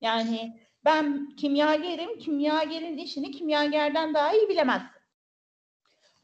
Yani 0.00 0.60
ben 0.84 1.36
kimyagerim, 1.36 2.18
kimyagerin 2.18 2.98
işini 2.98 3.30
kimyagerden 3.30 4.14
daha 4.14 4.32
iyi 4.34 4.48
bilemezsin. 4.48 5.02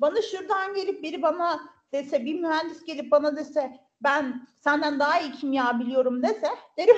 Bana 0.00 0.22
şuradan 0.22 0.74
gelip 0.74 1.02
biri 1.02 1.22
bana 1.22 1.60
dese, 1.92 2.24
bir 2.24 2.40
mühendis 2.40 2.84
gelip 2.84 3.10
bana 3.10 3.36
dese 3.36 3.80
ben 4.00 4.46
senden 4.56 5.00
daha 5.00 5.20
iyi 5.20 5.32
kimya 5.32 5.80
biliyorum 5.80 6.22
dese 6.22 6.48
derim 6.78 6.96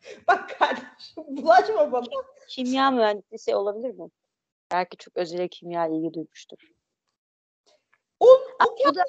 bak 0.28 0.58
kardeşim 0.58 1.24
bulaşma 1.28 1.92
bana. 1.92 2.06
Kimya 2.48 2.90
mühendisi 2.90 3.54
olabilir 3.56 3.94
mi? 3.94 4.10
Belki 4.72 4.96
çok 4.96 5.16
özel 5.16 5.48
kimya 5.48 5.86
ilgi 5.86 6.14
duymuştur. 6.14 6.58
O, 8.20 8.26
o 8.26 8.76
bu 8.86 8.94
da, 8.94 9.00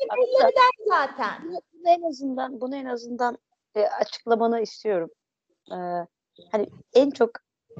da, 0.44 0.62
zaten. 0.88 1.44
Bunu, 1.44 1.62
bunu 1.74 1.90
en 1.90 2.02
azından 2.02 2.62
bunu 2.62 2.76
en 2.76 2.86
azından 2.86 3.38
e, 3.76 3.82
açıklamanı 3.82 4.62
istiyorum. 4.62 5.10
E, 5.72 5.78
hani 6.52 6.68
en 6.94 7.12
çok 7.12 7.30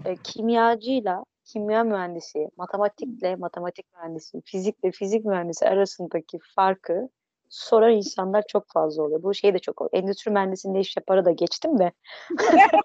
e, 0.06 0.16
kimyacıyla 0.16 1.24
kimya 1.46 1.84
mühendisi, 1.84 2.50
matematikle 2.58 3.36
matematik 3.36 3.86
mühendisi, 3.94 4.42
fizikle 4.46 4.92
fizik 4.92 5.26
mühendisi 5.26 5.68
arasındaki 5.68 6.40
farkı 6.56 7.10
soran 7.50 7.92
insanlar 7.92 8.44
çok 8.48 8.68
fazla 8.68 9.04
oluyor. 9.04 9.24
Bu 9.24 9.34
şey 9.34 9.54
de 9.54 9.60
çok 9.60 9.82
oluyor. 9.82 10.04
Endüstri 10.04 10.32
mühendisliğinde 10.32 10.80
iş 10.80 10.98
yaparı 10.98 11.26
da 11.26 11.32
geçtim 11.32 11.80
de. 11.80 11.92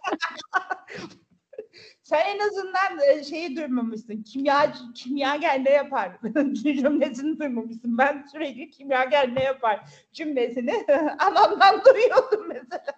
Sen 2.03 2.21
en 2.27 2.39
azından 2.39 3.09
e, 3.09 3.25
şeyi 3.25 3.57
duymamışsın. 3.57 4.23
Kimya 4.23 4.73
kimyager 4.95 5.65
ne 5.65 5.71
yapar 5.71 6.13
cümlesini 6.53 7.39
duymamışsın. 7.39 7.99
Ben 7.99 8.27
sürekli 8.33 8.71
kimyager 8.71 9.35
ne 9.35 9.43
yapar 9.43 9.81
cümlesini 10.13 10.73
anamdan 11.19 11.81
duyuyordum 11.85 12.49
mesela. 12.49 12.95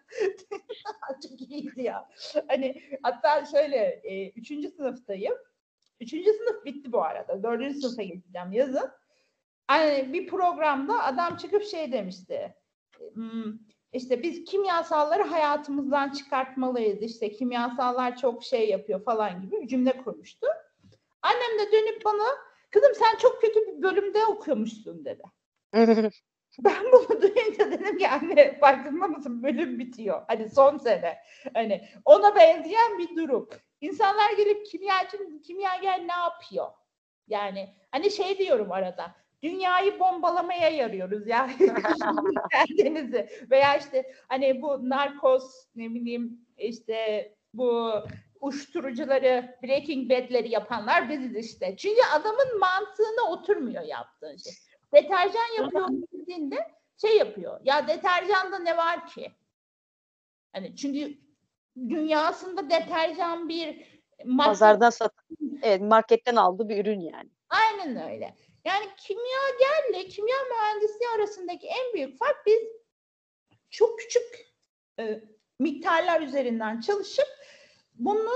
Çok 1.22 1.40
iyiydi 1.40 1.82
ya. 1.82 2.08
Hani 2.48 2.82
hatta 3.02 3.46
şöyle 3.46 3.76
e, 4.04 4.30
üçüncü 4.30 4.68
sınıftayım. 4.70 5.34
Üçüncü 6.00 6.32
sınıf 6.32 6.64
bitti 6.64 6.92
bu 6.92 7.02
arada. 7.02 7.42
Dördüncü 7.42 7.80
sınıfa 7.80 8.02
geçeceğim 8.02 8.52
yazın. 8.52 8.90
Bir 10.12 10.26
programda 10.26 11.04
adam 11.04 11.36
çıkıp 11.36 11.64
şey 11.64 11.92
demişti. 11.92 12.54
Hmm, 13.14 13.52
işte 13.92 14.22
biz 14.22 14.44
kimyasalları 14.44 15.22
hayatımızdan 15.22 16.10
çıkartmalıyız. 16.10 17.02
İşte 17.02 17.32
kimyasallar 17.32 18.16
çok 18.16 18.44
şey 18.44 18.68
yapıyor 18.68 19.04
falan 19.04 19.42
gibi 19.42 19.60
bir 19.62 19.68
cümle 19.68 19.96
kurmuştu. 19.96 20.46
Annem 21.22 21.58
de 21.58 21.72
dönüp 21.72 22.04
bana 22.04 22.24
kızım 22.70 22.94
sen 22.94 23.16
çok 23.18 23.40
kötü 23.40 23.60
bir 23.66 23.82
bölümde 23.82 24.26
okuyormuşsun 24.26 25.04
dedi. 25.04 25.22
ben 26.64 26.84
bunu 26.92 27.22
duyunca 27.22 27.70
dedim 27.72 27.98
ki 27.98 28.08
anne 28.08 28.58
farkında 28.58 29.06
mısın 29.06 29.42
bölüm 29.42 29.78
bitiyor. 29.78 30.22
Hani 30.28 30.48
son 30.48 30.78
sene. 30.78 31.18
Hani 31.54 31.88
ona 32.04 32.36
benzeyen 32.36 32.98
bir 32.98 33.16
durum. 33.16 33.48
İnsanlar 33.80 34.32
gelip 34.36 34.66
kimyacı, 34.66 35.18
kimyager 35.42 36.08
ne 36.08 36.12
yapıyor? 36.12 36.66
Yani 37.28 37.74
hani 37.90 38.10
şey 38.10 38.38
diyorum 38.38 38.72
arada. 38.72 39.14
Dünyayı 39.44 40.00
bombalamaya 40.00 40.68
yarıyoruz 40.68 41.26
ya. 41.26 41.50
Kendinizi. 42.76 43.28
Veya 43.50 43.76
işte 43.76 44.12
hani 44.28 44.62
bu 44.62 44.88
narkoz 44.88 45.68
ne 45.76 45.90
bileyim 45.90 46.40
işte 46.58 47.30
bu 47.54 47.92
uyuşturucuları, 48.40 49.58
Breaking 49.62 50.10
Bad'leri 50.10 50.50
yapanlar 50.50 51.08
biziz 51.08 51.36
işte. 51.36 51.76
Çünkü 51.76 52.00
adamın 52.14 52.58
mantığına 52.58 53.30
oturmuyor 53.30 53.82
yaptığı 53.82 54.36
şey. 54.44 54.52
Deterjan 54.94 55.62
yapıyor 55.62 55.88
dediğinde 56.12 56.70
şey 57.00 57.16
yapıyor. 57.16 57.60
Ya 57.64 57.88
deterjanda 57.88 58.58
ne 58.58 58.76
var 58.76 59.06
ki? 59.06 59.32
Hani 60.52 60.76
çünkü 60.76 61.18
dünyasında 61.76 62.70
deterjan 62.70 63.48
bir 63.48 63.86
madde... 64.24 64.48
pazardan 64.48 64.90
sat 64.90 65.12
evet 65.62 65.80
marketten 65.80 66.36
aldığı 66.36 66.68
bir 66.68 66.84
ürün 66.84 67.00
yani. 67.00 67.30
Aynen 67.48 68.10
öyle. 68.10 68.34
Yani 68.64 68.88
kimyagerle 68.96 70.08
kimya 70.08 70.36
mühendisliği 70.50 71.10
arasındaki 71.16 71.66
en 71.66 71.92
büyük 71.94 72.18
fark 72.18 72.46
biz 72.46 72.62
çok 73.70 73.98
küçük 73.98 74.54
e, 74.98 75.24
miktarlar 75.58 76.20
üzerinden 76.20 76.80
çalışıp 76.80 77.26
bunu 77.94 78.34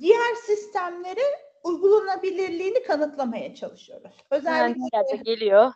diğer 0.00 0.34
sistemlere 0.34 1.22
uygulanabilirliğini 1.64 2.82
kanıtlamaya 2.82 3.54
çalışıyoruz. 3.54 4.16
Özellikle 4.30 4.80
yani 4.92 5.22
geliyor. 5.22 5.72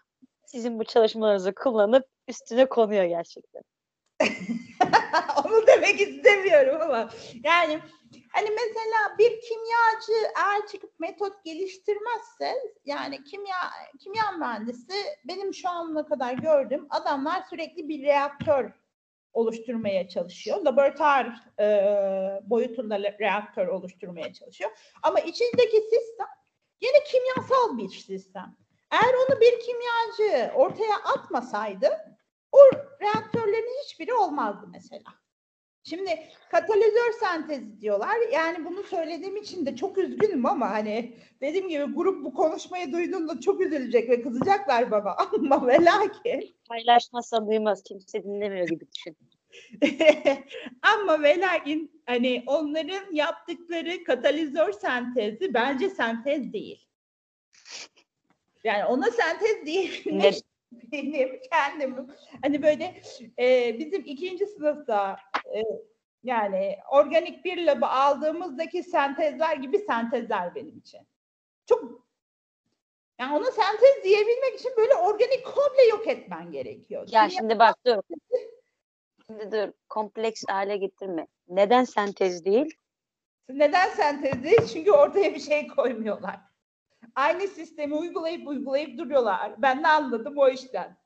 Sizin 0.46 0.78
bu 0.78 0.84
çalışmalarınızı 0.84 1.54
kullanıp 1.54 2.06
üstüne 2.28 2.68
konuyor 2.68 3.04
gerçekten. 3.04 3.62
Onu 5.44 5.66
demek 5.66 6.00
istemiyorum 6.00 6.80
ama 6.80 7.10
yani 7.44 7.80
hani 8.32 8.50
mesela 8.50 9.18
bir 9.18 9.40
kimyacı 9.40 10.32
eğer 10.36 10.66
çıkıp 10.66 11.00
metot 11.00 11.44
geliştirmezse 11.44 12.54
yani 12.84 13.24
kimya 13.24 13.56
kimya 14.00 14.32
mühendisi 14.32 14.94
benim 15.24 15.54
şu 15.54 15.68
ana 15.68 16.06
kadar 16.06 16.34
gördüğüm 16.34 16.86
adamlar 16.90 17.42
sürekli 17.50 17.88
bir 17.88 18.02
reaktör 18.02 18.70
oluşturmaya 19.32 20.08
çalışıyor. 20.08 20.64
Laboratuvar 20.64 21.26
e, 21.60 21.66
boyutunda 22.42 22.98
reaktör 22.98 23.66
oluşturmaya 23.66 24.32
çalışıyor. 24.32 24.70
Ama 25.02 25.20
içindeki 25.20 25.80
sistem 25.80 26.26
yine 26.80 27.04
kimyasal 27.04 27.78
bir 27.78 27.88
sistem. 27.88 28.56
Eğer 28.90 29.14
onu 29.14 29.40
bir 29.40 29.60
kimyacı 29.60 30.52
ortaya 30.54 30.96
atmasaydı 30.96 31.88
o 32.52 32.58
reaktörlerin 33.00 33.82
hiçbiri 33.84 34.14
olmazdı 34.14 34.66
mesela. 34.72 35.19
Şimdi 35.82 36.10
katalizör 36.50 37.12
sentezi 37.20 37.80
diyorlar. 37.80 38.16
Yani 38.32 38.64
bunu 38.64 38.82
söylediğim 38.82 39.36
için 39.36 39.66
de 39.66 39.76
çok 39.76 39.98
üzgünüm 39.98 40.46
ama 40.46 40.70
hani 40.70 41.16
dediğim 41.40 41.68
gibi 41.68 41.84
grup 41.84 42.24
bu 42.24 42.34
konuşmayı 42.34 42.92
duyduğunda 42.92 43.40
çok 43.40 43.60
üzülecek 43.60 44.10
ve 44.10 44.22
kızacaklar 44.22 44.90
bana 44.90 45.16
ama 45.34 45.66
ve 45.66 45.84
lakin 45.84 46.56
Paylaşmazsa 46.68 47.46
duymaz. 47.46 47.82
Kimse 47.82 48.24
dinlemiyor 48.24 48.68
gibi 48.68 48.86
düşün. 48.94 49.16
ama 50.82 51.22
ve 51.22 51.40
lakin 51.40 52.02
hani 52.06 52.42
onların 52.46 53.12
yaptıkları 53.12 54.04
katalizör 54.04 54.72
sentezi 54.72 55.54
bence 55.54 55.90
sentez 55.90 56.52
değil. 56.52 56.86
Yani 58.64 58.84
ona 58.84 59.10
sentez 59.10 59.66
değil. 59.66 60.04
Benim 60.92 61.40
kendim 61.52 61.96
hani 62.42 62.62
böyle 62.62 63.02
e, 63.38 63.78
bizim 63.78 64.02
ikinci 64.04 64.46
sınıfta 64.46 65.16
e, 65.54 65.62
yani 66.22 66.78
organik 66.90 67.44
bir 67.44 67.66
labı 67.66 67.86
aldığımızdaki 67.86 68.82
sentezler 68.82 69.56
gibi 69.56 69.78
sentezler 69.78 70.54
benim 70.54 70.78
için. 70.78 71.00
Çok 71.66 72.10
yani 73.18 73.36
ona 73.36 73.50
sentez 73.50 74.04
diyebilmek 74.04 74.54
için 74.60 74.72
böyle 74.76 74.94
organik 74.94 75.44
komple 75.46 75.84
yok 75.90 76.08
etmen 76.08 76.52
gerekiyor. 76.52 77.08
Ya 77.10 77.26
Kimya- 77.26 77.30
şimdi 77.30 77.58
bak 77.58 77.76
dur. 77.86 77.96
Şimdi 79.26 79.52
dur. 79.52 79.72
Kompleks 79.88 80.44
hale 80.48 80.76
getirme. 80.76 81.26
Neden 81.48 81.84
sentez 81.84 82.44
değil? 82.44 82.74
Neden 83.48 83.88
sentez 83.88 84.44
değil? 84.44 84.66
Çünkü 84.72 84.92
ortaya 84.92 85.34
bir 85.34 85.40
şey 85.40 85.66
koymuyorlar. 85.66 86.40
Aynı 87.14 87.48
sistemi 87.48 87.94
uygulayıp 87.94 88.48
uygulayıp 88.48 88.98
duruyorlar. 88.98 89.54
Ben 89.58 89.82
ne 89.82 89.88
anladım 89.88 90.38
o 90.38 90.48
işten. 90.48 90.99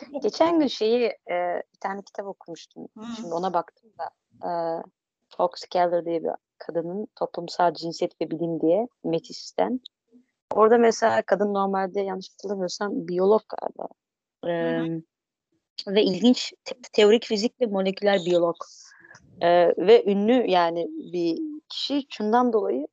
Geçen 0.22 0.60
gün 0.60 0.66
şeyi 0.66 1.04
e, 1.04 1.62
bir 1.74 1.80
tane 1.80 2.02
kitap 2.02 2.26
okumuştum. 2.26 2.88
Hı. 2.98 3.04
Şimdi 3.20 3.34
ona 3.34 3.54
baktım 3.54 3.90
da. 3.98 4.10
E, 4.48 4.50
Fox 5.36 5.50
Keller 5.70 6.04
diye 6.04 6.24
bir 6.24 6.30
kadının 6.58 7.08
toplumsal 7.16 7.74
cinsiyet 7.74 8.20
ve 8.20 8.30
bilim 8.30 8.60
diye 8.60 8.88
Metis'ten. 9.04 9.80
Orada 10.54 10.78
mesela 10.78 11.22
kadın 11.22 11.54
normalde 11.54 12.00
yanlış 12.00 12.30
hatırlamıyorsam 12.30 13.08
biyolog 13.08 13.42
galiba. 13.48 13.88
E, 14.46 14.52
ve 15.86 16.02
ilginç 16.02 16.52
te- 16.64 16.80
teorik 16.92 17.24
fizik 17.24 17.60
ve 17.60 17.66
moleküler 17.66 18.18
biyolog. 18.26 18.56
E, 19.40 19.48
ve 19.76 20.04
ünlü 20.04 20.50
yani 20.50 20.88
bir 21.12 21.38
kişi 21.68 22.06
şundan 22.10 22.52
dolayı 22.52 22.86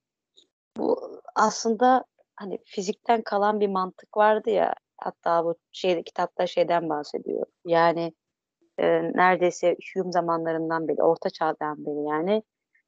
bu 0.77 1.21
aslında 1.35 2.05
hani 2.35 2.59
fizikten 2.65 3.21
kalan 3.21 3.59
bir 3.59 3.67
mantık 3.67 4.17
vardı 4.17 4.49
ya 4.49 4.73
hatta 4.97 5.45
bu 5.45 5.55
şey 5.71 6.03
kitapta 6.03 6.47
şeyden 6.47 6.89
bahsediyor. 6.89 7.45
Yani 7.65 8.13
e, 8.77 9.03
neredeyse 9.03 9.77
Hume 9.93 10.11
zamanlarından 10.11 10.87
beri, 10.87 11.03
Orta 11.03 11.29
Çağ'dan 11.29 11.85
beri 11.85 12.09
yani 12.09 12.43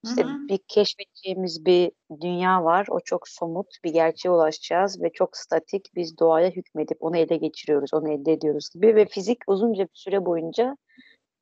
işte 0.05 0.23
Hı 0.23 0.27
hı. 0.27 0.47
bir 0.47 0.59
keşfedeceğimiz 0.67 1.65
bir 1.65 1.91
dünya 2.21 2.63
var. 2.63 2.87
O 2.89 2.99
çok 2.99 3.27
somut 3.27 3.67
bir 3.83 3.93
gerçeğe 3.93 4.31
ulaşacağız 4.31 5.01
ve 5.01 5.11
çok 5.13 5.37
statik. 5.37 5.95
Biz 5.95 6.19
doğaya 6.19 6.49
hükmedip 6.49 6.97
onu 6.99 7.17
ele 7.17 7.37
geçiriyoruz, 7.37 7.93
onu 7.93 8.11
elde 8.11 8.31
ediyoruz 8.33 8.69
gibi 8.73 8.95
ve 8.95 9.05
fizik 9.05 9.39
uzunca 9.47 9.83
bir 9.83 9.89
süre 9.93 10.25
boyunca 10.25 10.77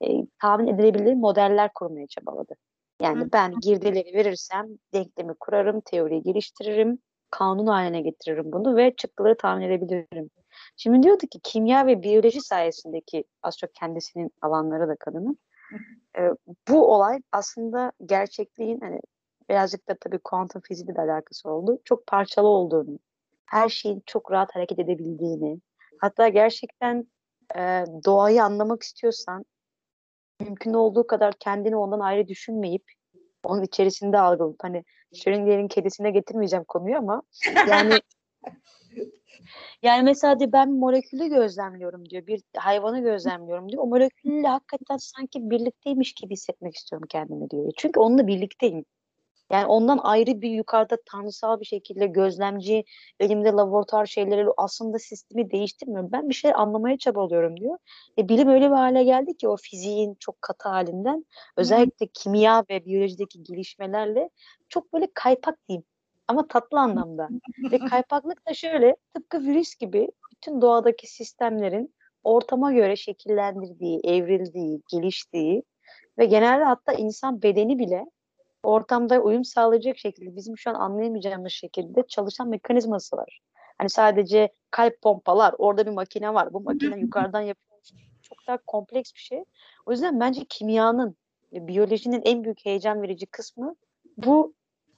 e, 0.03 0.07
tahmin 0.41 0.67
edilebilir 0.67 1.13
modeller 1.13 1.69
kurmaya 1.73 2.07
çabaladı. 2.07 2.53
Yani 3.01 3.23
Hı. 3.23 3.29
ben 3.33 3.53
girdileri 3.61 4.13
verirsem 4.13 4.67
denklemi 4.93 5.33
kurarım, 5.39 5.81
teoriyi 5.81 6.23
geliştiririm, 6.23 6.99
kanun 7.31 7.67
haline 7.67 8.01
getiririm 8.01 8.51
bunu 8.51 8.75
ve 8.75 8.95
çıktıları 8.95 9.37
tahmin 9.37 9.69
edebilirim. 9.69 10.29
Şimdi 10.77 11.03
diyordu 11.03 11.27
ki 11.27 11.39
kimya 11.43 11.87
ve 11.87 12.03
biyoloji 12.03 12.41
sayesindeki 12.41 13.23
az 13.43 13.57
çok 13.57 13.75
kendisinin 13.75 14.31
alanları 14.41 14.87
da 14.87 14.95
kadının 14.95 15.37
e, 16.17 16.29
bu 16.67 16.93
olay 16.93 17.21
aslında 17.31 17.91
gerçekliğin 18.05 18.79
hani 18.79 18.99
birazcık 19.49 19.89
da 19.89 19.95
tabii 20.01 20.19
kuantum 20.19 20.61
fiziğiyle 20.61 20.95
de 20.95 21.01
alakası 21.01 21.49
oldu. 21.49 21.81
Çok 21.83 22.07
parçalı 22.07 22.47
olduğunu, 22.47 22.99
her 23.45 23.69
şeyin 23.69 24.03
çok 24.05 24.31
rahat 24.31 24.55
hareket 24.55 24.79
edebildiğini, 24.79 25.59
hatta 26.01 26.27
gerçekten 26.27 27.07
e, 27.55 27.83
doğayı 28.05 28.43
anlamak 28.43 28.83
istiyorsan 28.83 29.45
mümkün 30.39 30.73
olduğu 30.73 31.07
kadar 31.07 31.33
kendini 31.39 31.75
ondan 31.75 31.99
ayrı 31.99 32.27
düşünmeyip 32.27 32.83
onun 33.43 33.63
içerisinde 33.63 34.19
algılayıp 34.19 34.63
hani 34.63 34.83
Schrödinger'in 35.13 35.67
kedisine 35.67 36.11
getirmeyeceğim 36.11 36.65
konuyu 36.67 36.97
ama 36.97 37.21
yani 37.69 37.93
yani 39.83 40.03
mesela 40.03 40.39
diyor 40.39 40.51
ben 40.51 40.71
molekülü 40.71 41.27
gözlemliyorum 41.27 42.09
diyor. 42.09 42.27
Bir 42.27 42.41
hayvanı 42.57 43.01
gözlemliyorum 43.01 43.69
diyor. 43.69 43.83
O 43.83 43.87
molekülle 43.87 44.47
hakikaten 44.47 44.97
sanki 44.97 45.49
birlikteymiş 45.49 46.13
gibi 46.13 46.33
hissetmek 46.33 46.75
istiyorum 46.75 47.07
kendimi 47.11 47.49
diyor. 47.49 47.71
Çünkü 47.77 47.99
onunla 47.99 48.27
birlikteyim. 48.27 48.85
Yani 49.51 49.65
ondan 49.65 49.99
ayrı 50.03 50.41
bir 50.41 50.49
yukarıda 50.49 50.97
tanrısal 51.05 51.59
bir 51.59 51.65
şekilde 51.65 52.07
gözlemci, 52.07 52.83
elimde 53.19 53.49
laboratuvar 53.49 54.05
şeyleri 54.05 54.45
aslında 54.57 54.99
sistemi 54.99 55.51
değiştirmiyorum. 55.51 56.11
Ben 56.11 56.29
bir 56.29 56.33
şey 56.33 56.51
anlamaya 56.55 56.97
çabalıyorum 56.97 57.57
diyor. 57.57 57.77
E, 58.17 58.29
bilim 58.29 58.47
öyle 58.47 58.65
bir 58.65 58.75
hale 58.75 59.03
geldi 59.03 59.37
ki 59.37 59.47
o 59.47 59.57
fiziğin 59.57 60.15
çok 60.19 60.41
katı 60.41 60.69
halinden 60.69 61.25
özellikle 61.57 62.07
kimya 62.13 62.63
ve 62.69 62.85
biyolojideki 62.85 63.43
gelişmelerle 63.43 64.29
çok 64.69 64.93
böyle 64.93 65.07
kaypak 65.13 65.67
diyeyim. 65.69 65.83
Ama 66.27 66.47
tatlı 66.47 66.79
anlamda. 66.79 67.29
Ve 67.71 67.77
kaypaklık 67.89 68.47
da 68.47 68.53
şöyle 68.53 68.95
tıpkı 69.13 69.41
virüs 69.41 69.75
gibi 69.75 70.07
bütün 70.31 70.61
doğadaki 70.61 71.07
sistemlerin 71.07 71.95
ortama 72.23 72.73
göre 72.73 72.95
şekillendirdiği, 72.95 73.99
evrildiği, 74.03 74.81
geliştiği 74.91 75.63
ve 76.17 76.25
genelde 76.25 76.63
hatta 76.63 76.93
insan 76.93 77.41
bedeni 77.41 77.79
bile 77.79 78.05
ortamda 78.63 79.19
uyum 79.19 79.45
sağlayacak 79.45 79.97
şekilde 79.97 80.35
bizim 80.35 80.57
şu 80.57 80.69
an 80.69 80.75
anlayamayacağımız 80.75 81.51
şekilde 81.51 82.03
çalışan 82.07 82.49
mekanizması 82.49 83.17
var. 83.17 83.39
Hani 83.77 83.89
sadece 83.89 84.49
kalp 84.71 85.01
pompalar, 85.01 85.55
orada 85.57 85.85
bir 85.85 85.91
makine 85.91 86.33
var. 86.33 86.53
Bu 86.53 86.61
makine 86.61 86.99
yukarıdan 86.99 87.41
yapılmış. 87.41 87.93
Çok 88.21 88.37
daha 88.47 88.57
kompleks 88.57 89.13
bir 89.13 89.19
şey. 89.19 89.43
O 89.85 89.91
yüzden 89.91 90.19
bence 90.19 90.45
kimyanın 90.49 91.17
biyolojinin 91.51 92.21
en 92.25 92.43
büyük 92.43 92.65
heyecan 92.65 93.01
verici 93.01 93.25
kısmı 93.25 93.75
bu 94.17 94.53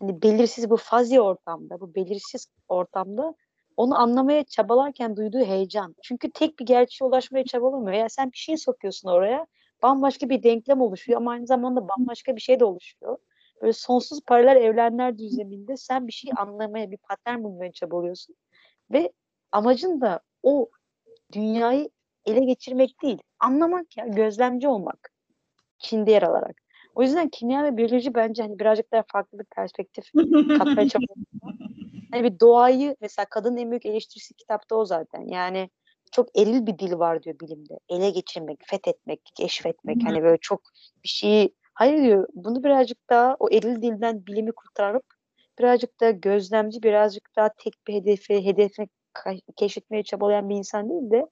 hani 0.05 0.21
belirsiz 0.21 0.69
bu 0.69 0.77
fazi 0.77 1.21
ortamda, 1.21 1.79
bu 1.79 1.95
belirsiz 1.95 2.47
ortamda 2.69 3.35
onu 3.77 3.99
anlamaya 3.99 4.43
çabalarken 4.43 5.17
duyduğu 5.17 5.45
heyecan. 5.45 5.95
Çünkü 6.03 6.31
tek 6.31 6.59
bir 6.59 6.65
gerçeğe 6.65 7.07
ulaşmaya 7.07 7.43
çabalamıyor. 7.45 7.93
Ya 7.93 8.09
sen 8.09 8.31
bir 8.31 8.37
şey 8.37 8.57
sokuyorsun 8.57 9.09
oraya, 9.09 9.47
bambaşka 9.83 10.29
bir 10.29 10.43
denklem 10.43 10.81
oluşuyor 10.81 11.17
ama 11.17 11.31
aynı 11.31 11.47
zamanda 11.47 11.87
bambaşka 11.87 12.35
bir 12.35 12.41
şey 12.41 12.59
de 12.59 12.65
oluşuyor. 12.65 13.17
Böyle 13.61 13.73
sonsuz 13.73 14.19
paralel 14.27 14.55
evrenler 14.55 15.17
düzleminde 15.17 15.77
sen 15.77 16.07
bir 16.07 16.11
şey 16.11 16.31
anlamaya, 16.37 16.91
bir 16.91 16.97
patern 16.97 17.43
bulmaya 17.43 17.71
çabalıyorsun. 17.71 18.35
Ve 18.91 19.11
amacın 19.51 20.01
da 20.01 20.19
o 20.43 20.69
dünyayı 21.33 21.89
ele 22.25 22.45
geçirmek 22.45 23.01
değil, 23.03 23.17
anlamak 23.39 23.97
ya, 23.97 24.07
gözlemci 24.07 24.67
olmak. 24.67 25.11
Çin'de 25.79 26.11
yer 26.11 26.21
alarak. 26.21 26.64
O 26.95 27.01
yüzden 27.01 27.29
kimya 27.29 27.63
ve 27.63 27.77
biyoloji 27.77 28.13
bence 28.15 28.43
hani 28.43 28.59
birazcık 28.59 28.91
daha 28.91 29.03
farklı 29.11 29.39
bir 29.39 29.45
perspektif 29.55 30.05
katmaya 30.57 30.89
çalışıyorum. 30.89 31.25
Hani 32.11 32.23
bir 32.23 32.39
doğayı 32.39 32.95
mesela 33.01 33.25
kadının 33.25 33.57
en 33.57 33.71
büyük 33.71 33.85
eleştirisi 33.85 34.33
kitapta 34.33 34.75
o 34.75 34.85
zaten. 34.85 35.27
Yani 35.27 35.69
çok 36.11 36.39
eril 36.39 36.65
bir 36.65 36.79
dil 36.79 36.93
var 36.93 37.23
diyor 37.23 37.39
bilimde. 37.39 37.79
Ele 37.89 38.09
geçirmek, 38.09 38.59
fethetmek, 38.65 39.21
keşfetmek. 39.35 39.97
Hani 40.05 40.23
böyle 40.23 40.37
çok 40.37 40.61
bir 41.03 41.09
şeyi 41.09 41.55
hayır 41.73 42.03
diyor. 42.03 42.27
Bunu 42.33 42.63
birazcık 42.63 43.09
daha 43.09 43.35
o 43.39 43.49
eril 43.51 43.81
dilden 43.81 44.25
bilimi 44.25 44.51
kurtarıp 44.51 45.03
birazcık 45.59 46.01
daha 46.01 46.11
gözlemci, 46.11 46.83
birazcık 46.83 47.35
daha 47.35 47.49
tek 47.57 47.73
bir 47.87 47.93
hedefi, 47.93 48.45
hedefini 48.45 48.87
keşfetmeye 49.55 50.03
çabalayan 50.03 50.49
bir 50.49 50.55
insan 50.55 50.89
değil 50.89 51.11
de 51.11 51.27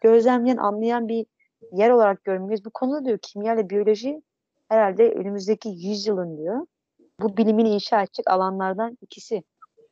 gözlemleyen, 0.00 0.56
anlayan 0.56 1.08
bir 1.08 1.26
yer 1.72 1.90
olarak 1.90 2.24
görmeliyiz. 2.24 2.64
Bu 2.64 2.70
konuda 2.70 3.04
diyor 3.04 3.18
kimya 3.22 3.54
ile 3.54 3.70
biyoloji 3.70 4.22
herhalde 4.68 5.10
önümüzdeki 5.10 5.68
yüzyılın 5.68 6.38
diyor. 6.38 6.66
Bu 7.20 7.36
bilimin 7.36 7.64
inşa 7.64 8.02
edecek 8.02 8.30
alanlardan 8.30 8.98
ikisi. 9.00 9.42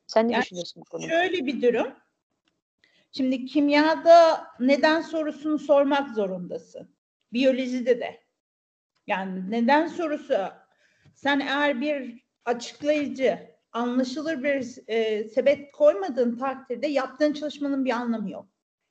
Sen 0.06 0.28
ne 0.28 0.32
Yani 0.32 0.42
düşünüyorsun 0.42 0.80
bu 0.80 0.84
konuda? 0.90 1.08
Şöyle 1.08 1.46
bir 1.46 1.62
durum. 1.62 1.92
Şimdi 3.12 3.44
kimyada 3.46 4.46
neden 4.60 5.00
sorusunu 5.00 5.58
sormak 5.58 6.10
zorundasın. 6.10 6.96
Biyolojide 7.32 8.00
de. 8.00 8.22
Yani 9.06 9.50
neden 9.50 9.86
sorusu 9.86 10.34
sen 11.14 11.40
eğer 11.40 11.80
bir 11.80 12.24
açıklayıcı, 12.44 13.38
anlaşılır 13.72 14.42
bir 14.42 14.78
e, 14.88 15.24
sebep 15.24 15.72
koymadığın 15.74 16.38
takdirde 16.38 16.86
yaptığın 16.86 17.32
çalışmanın 17.32 17.84
bir 17.84 17.90
anlamı 17.90 18.30
yok. 18.30 18.46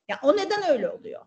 Ya 0.07 0.19
o 0.23 0.37
neden 0.37 0.69
öyle 0.69 0.89
oluyor? 0.89 1.25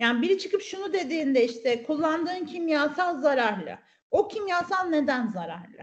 Yani 0.00 0.22
biri 0.22 0.38
çıkıp 0.38 0.62
şunu 0.62 0.92
dediğinde 0.92 1.44
işte 1.44 1.82
kullandığın 1.82 2.46
kimyasal 2.46 3.20
zararlı. 3.20 3.78
O 4.10 4.28
kimyasal 4.28 4.84
neden 4.84 5.26
zararlı? 5.26 5.80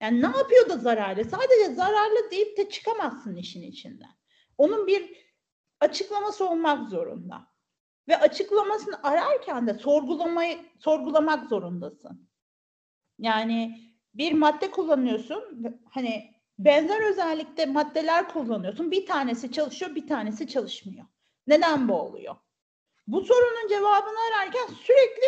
Yani 0.00 0.22
ne 0.22 0.26
yapıyor 0.26 0.68
da 0.68 0.78
zararlı? 0.78 1.24
Sadece 1.24 1.74
zararlı 1.74 2.30
deyip 2.30 2.56
de 2.58 2.68
çıkamazsın 2.68 3.36
işin 3.36 3.62
içinden. 3.62 4.10
Onun 4.58 4.86
bir 4.86 5.16
açıklaması 5.80 6.48
olmak 6.48 6.90
zorunda. 6.90 7.46
Ve 8.08 8.16
açıklamasını 8.16 9.02
ararken 9.02 9.66
de 9.66 9.74
sorgulamayı 9.74 10.58
sorgulamak 10.78 11.48
zorundasın. 11.48 12.28
Yani 13.18 13.80
bir 14.14 14.32
madde 14.32 14.70
kullanıyorsun. 14.70 15.66
Hani 15.90 16.34
benzer 16.58 17.10
özellikte 17.10 17.66
maddeler 17.66 18.28
kullanıyorsun. 18.28 18.90
Bir 18.90 19.06
tanesi 19.06 19.52
çalışıyor, 19.52 19.94
bir 19.94 20.06
tanesi 20.06 20.48
çalışmıyor. 20.48 21.06
Neden 21.46 21.88
bu 21.88 21.94
oluyor? 21.94 22.36
Bu 23.06 23.20
sorunun 23.20 23.68
cevabını 23.68 24.16
ararken 24.30 24.66
sürekli 24.66 25.22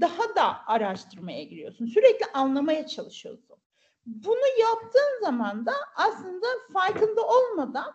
daha 0.00 0.36
da 0.36 0.66
araştırmaya 0.66 1.42
giriyorsun. 1.42 1.86
Sürekli 1.86 2.26
anlamaya 2.34 2.86
çalışıyorsun. 2.86 3.56
Bunu 4.06 4.60
yaptığın 4.60 5.20
zaman 5.20 5.66
da 5.66 5.72
aslında 5.96 6.46
farkında 6.72 7.22
olmadan 7.26 7.94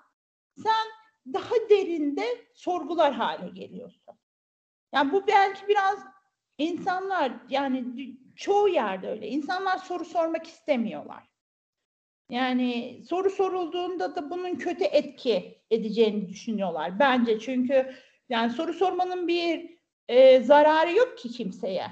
sen 0.63 0.88
daha 1.34 1.56
derinde 1.69 2.26
sorgular 2.54 3.13
hale 3.13 3.50
geliyorsun. 3.50 4.15
Yani 4.93 5.12
bu 5.12 5.28
belki 5.28 5.67
biraz 5.67 6.00
insanlar 6.58 7.32
yani 7.50 7.86
çoğu 8.36 8.67
yerde 8.67 9.10
öyle. 9.10 9.28
İnsanlar 9.28 9.78
soru 9.78 10.06
sormak 10.06 10.47
istemiyorlar. 10.47 11.30
Yani 12.30 13.02
soru 13.10 13.30
sorulduğunda 13.30 14.15
da 14.15 14.30
bunun 14.30 14.56
kötü 14.56 14.84
etki 14.84 15.62
edeceğini 15.71 16.30
düşünüyorlar 16.30 17.00
bence. 17.00 17.39
Çünkü 17.39 17.95
yani 18.30 18.52
soru 18.52 18.74
sormanın 18.74 19.28
bir 19.28 19.78
e, 20.08 20.40
zararı 20.40 20.92
yok 20.92 21.18
ki 21.18 21.30
kimseye. 21.30 21.92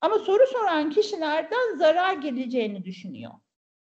Ama 0.00 0.18
soru 0.18 0.46
soran 0.46 0.90
kişilerden 0.90 1.76
zarar 1.76 2.12
geleceğini 2.12 2.84
düşünüyor. 2.84 3.32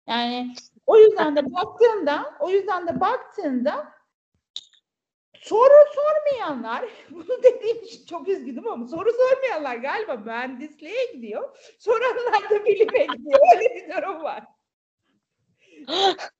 Yani 0.06 0.54
o 0.86 0.96
yüzden 0.96 1.36
de 1.36 1.52
baktığında, 1.54 2.34
o 2.40 2.50
yüzden 2.50 2.86
de 2.86 3.00
baktığında 3.00 3.92
soru 5.34 5.74
sormayanlar, 5.94 6.84
bunu 7.10 7.42
dediğim 7.42 7.82
için 7.82 8.06
çok 8.06 8.28
üzgünüm 8.28 8.68
ama 8.68 8.86
soru 8.86 9.10
sormayanlar 9.12 9.76
galiba 9.76 10.16
mühendisliğe 10.16 11.12
gidiyor. 11.12 11.56
Soranlar 11.78 12.50
da 12.50 12.64
bilime 12.64 13.02
gidiyor. 13.02 13.38
Öyle 13.56 13.74
bir 13.74 13.96
durum 13.96 14.22
var. 14.22 14.44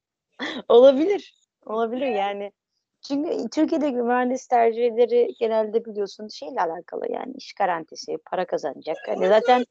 Olabilir. 0.69 1.39
Olabilir 1.67 2.07
yani. 2.07 2.53
Çünkü 3.03 3.49
Türkiye'deki 3.51 3.97
mühendis 3.97 4.47
tercihleri 4.47 5.35
genelde 5.39 5.85
biliyorsun 5.85 6.29
şeyle 6.29 6.61
alakalı 6.61 7.13
yani 7.13 7.33
iş 7.37 7.53
garantisi, 7.53 8.19
para 8.31 8.47
kazanacak. 8.47 8.97
Hani 9.07 9.29
zaten 9.29 9.65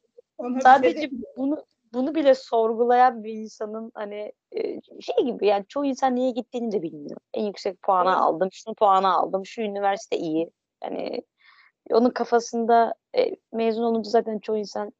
sadece 0.62 1.10
bunu 1.36 1.64
bunu 1.92 2.14
bile 2.14 2.34
sorgulayan 2.34 3.24
bir 3.24 3.32
insanın 3.32 3.92
hani 3.94 4.32
e, 4.52 4.80
şey 5.00 5.24
gibi 5.24 5.46
yani 5.46 5.64
çoğu 5.68 5.84
insan 5.84 6.14
niye 6.14 6.30
gittiğini 6.30 6.72
de 6.72 6.82
bilmiyor. 6.82 7.20
En 7.34 7.44
yüksek 7.44 7.82
puanı 7.82 8.08
Evet. 8.08 8.18
aldım, 8.18 8.48
şunu 8.52 8.74
puanı 8.74 9.14
aldım, 9.14 9.46
şu 9.46 9.62
üniversite 9.62 10.16
iyi. 10.16 10.50
Yani 10.82 11.22
onun 11.90 12.10
kafasında 12.10 12.94
e, 13.16 13.36
mezun 13.52 13.82
olunca 13.82 14.10
zaten 14.10 14.38
çoğu 14.38 14.56
insan 14.56 14.92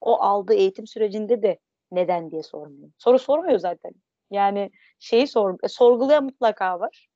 o 0.00 0.22
aldığı 0.22 0.54
eğitim 0.54 0.86
sürecinde 0.86 1.42
de 1.42 1.58
neden 1.92 2.30
diye 2.30 2.42
sormuyor. 2.42 2.90
Soru 2.98 3.18
sormuyor 3.18 3.58
zaten. 3.58 3.92
Yani 4.30 4.70
şeyi 4.98 5.26
sor, 5.26 5.58
e, 5.62 5.68
sorgulayan 5.68 6.24
mutlaka 6.24 6.80
var. 6.80 7.08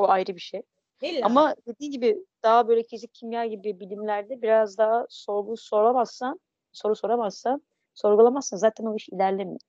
O 0.00 0.08
ayrı 0.08 0.34
bir 0.34 0.40
şey. 0.40 0.62
İlla. 1.02 1.26
Ama 1.26 1.54
dediği 1.66 1.90
gibi 1.90 2.16
daha 2.42 2.68
böyle 2.68 2.82
fizik, 2.82 3.14
kimya 3.14 3.46
gibi 3.46 3.80
bilimlerde 3.80 4.42
biraz 4.42 4.78
daha 4.78 5.06
sorgu 5.08 5.56
soramazsan, 5.56 6.40
soru 6.72 6.96
soramazsan, 6.96 7.62
sorgulamazsan 7.94 8.56
zaten 8.56 8.84
o 8.84 8.96
iş 8.96 9.08
ilerlemiyor. 9.08 9.60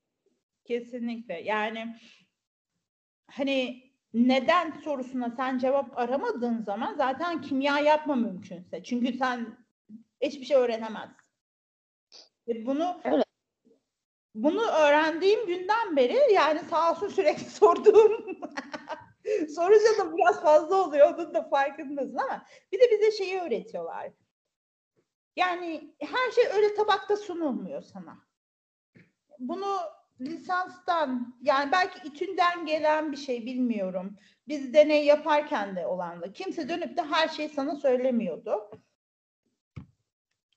Kesinlikle. 0.65 1.41
Yani 1.41 1.95
hani 3.27 3.83
neden 4.13 4.71
sorusuna 4.71 5.29
sen 5.37 5.57
cevap 5.57 5.97
aramadığın 5.99 6.61
zaman 6.61 6.95
zaten 6.97 7.41
kimya 7.41 7.79
yapma 7.79 8.15
mümkünse. 8.15 8.83
Çünkü 8.83 9.13
sen 9.13 9.57
hiçbir 10.21 10.45
şey 10.45 10.57
öğrenemezsin. 10.57 11.15
Ve 12.47 12.65
bunu 12.65 13.01
Öyle. 13.05 13.23
bunu 14.35 14.61
öğrendiğim 14.61 15.47
günden 15.47 15.95
beri 15.95 16.33
yani 16.33 16.59
sağ 16.59 16.91
olsun 16.91 17.07
sürekli 17.07 17.45
sorduğum 17.49 18.40
sorunca 19.51 19.97
da 19.97 20.17
biraz 20.17 20.41
fazla 20.41 20.75
oluyor. 20.75 21.13
Onun 21.13 21.33
da 21.33 21.49
farkındasın 21.49 22.17
ama 22.17 22.45
bir 22.71 22.79
de 22.79 22.91
bize 22.91 23.11
şeyi 23.11 23.41
öğretiyorlar. 23.41 24.11
Yani 25.35 25.95
her 25.99 26.31
şey 26.31 26.45
öyle 26.53 26.75
tabakta 26.75 27.17
sunulmuyor 27.17 27.81
sana. 27.81 28.17
Bunu 29.39 29.77
lisanstan 30.21 31.35
yani 31.41 31.71
belki 31.71 32.07
İTÜ'nden 32.07 32.65
gelen 32.65 33.11
bir 33.11 33.17
şey 33.17 33.45
bilmiyorum. 33.45 34.17
Biz 34.47 34.73
deney 34.73 35.05
yaparken 35.05 35.75
de 35.75 35.87
olan 35.87 36.21
da 36.21 36.33
kimse 36.33 36.69
dönüp 36.69 36.97
de 36.97 37.01
her 37.01 37.27
şeyi 37.27 37.49
sana 37.49 37.75
söylemiyordu. 37.75 38.71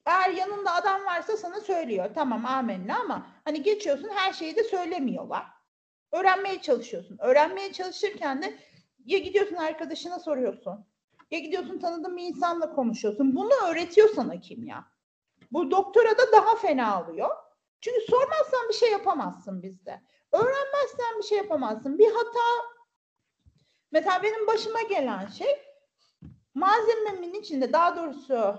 Eğer 0.06 0.30
yanında 0.30 0.74
adam 0.74 1.04
varsa 1.04 1.36
sana 1.36 1.60
söylüyor. 1.60 2.10
Tamam 2.14 2.46
amenna 2.46 3.00
ama 3.00 3.26
hani 3.44 3.62
geçiyorsun 3.62 4.08
her 4.14 4.32
şeyi 4.32 4.56
de 4.56 4.64
söylemiyorlar. 4.64 5.46
Öğrenmeye 6.12 6.62
çalışıyorsun. 6.62 7.18
Öğrenmeye 7.20 7.72
çalışırken 7.72 8.42
de 8.42 8.58
ya 9.04 9.18
gidiyorsun 9.18 9.56
arkadaşına 9.56 10.18
soruyorsun. 10.18 10.84
Ya 11.30 11.38
gidiyorsun 11.38 11.78
tanıdığın 11.78 12.16
bir 12.16 12.22
insanla 12.22 12.74
konuşuyorsun. 12.74 13.36
Bunu 13.36 13.52
öğretiyor 13.68 14.08
sana 14.08 14.40
kimya. 14.40 14.84
Bu 15.52 15.70
doktora 15.70 16.18
da 16.18 16.32
daha 16.32 16.56
fena 16.56 17.04
oluyor. 17.04 17.30
Çünkü 17.80 18.00
sormazsan 18.00 18.68
bir 18.68 18.74
şey 18.74 18.90
yapamazsın 18.92 19.62
bizde. 19.62 20.02
Öğrenmezsen 20.32 21.18
bir 21.18 21.22
şey 21.22 21.38
yapamazsın. 21.38 21.98
Bir 21.98 22.12
hata 22.12 22.68
mesela 23.92 24.22
benim 24.22 24.46
başıma 24.46 24.82
gelen 24.82 25.26
şey 25.26 25.62
malzememin 26.54 27.34
içinde 27.34 27.72
daha 27.72 27.96
doğrusu 27.96 28.56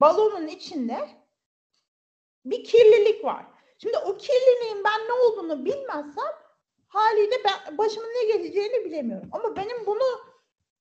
balonun 0.00 0.46
içinde 0.46 1.08
bir 2.44 2.64
kirlilik 2.64 3.24
var. 3.24 3.46
Şimdi 3.78 3.98
o 3.98 4.16
kirliliğin 4.16 4.84
ben 4.84 5.08
ne 5.08 5.12
olduğunu 5.12 5.64
bilmezsem 5.64 6.32
haliyle 6.96 7.34
ben 7.44 7.78
başıma 7.78 8.06
ne 8.06 8.32
geleceğini 8.32 8.84
bilemiyorum. 8.84 9.28
Ama 9.32 9.56
benim 9.56 9.86
bunu 9.86 10.20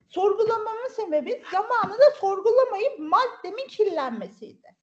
sorgulamamın 0.08 0.88
sebebi 0.88 1.44
zamanında 1.52 2.12
sorgulamayıp 2.12 3.00
maddemin 3.00 3.68
kirlenmesiydi. 3.68 4.76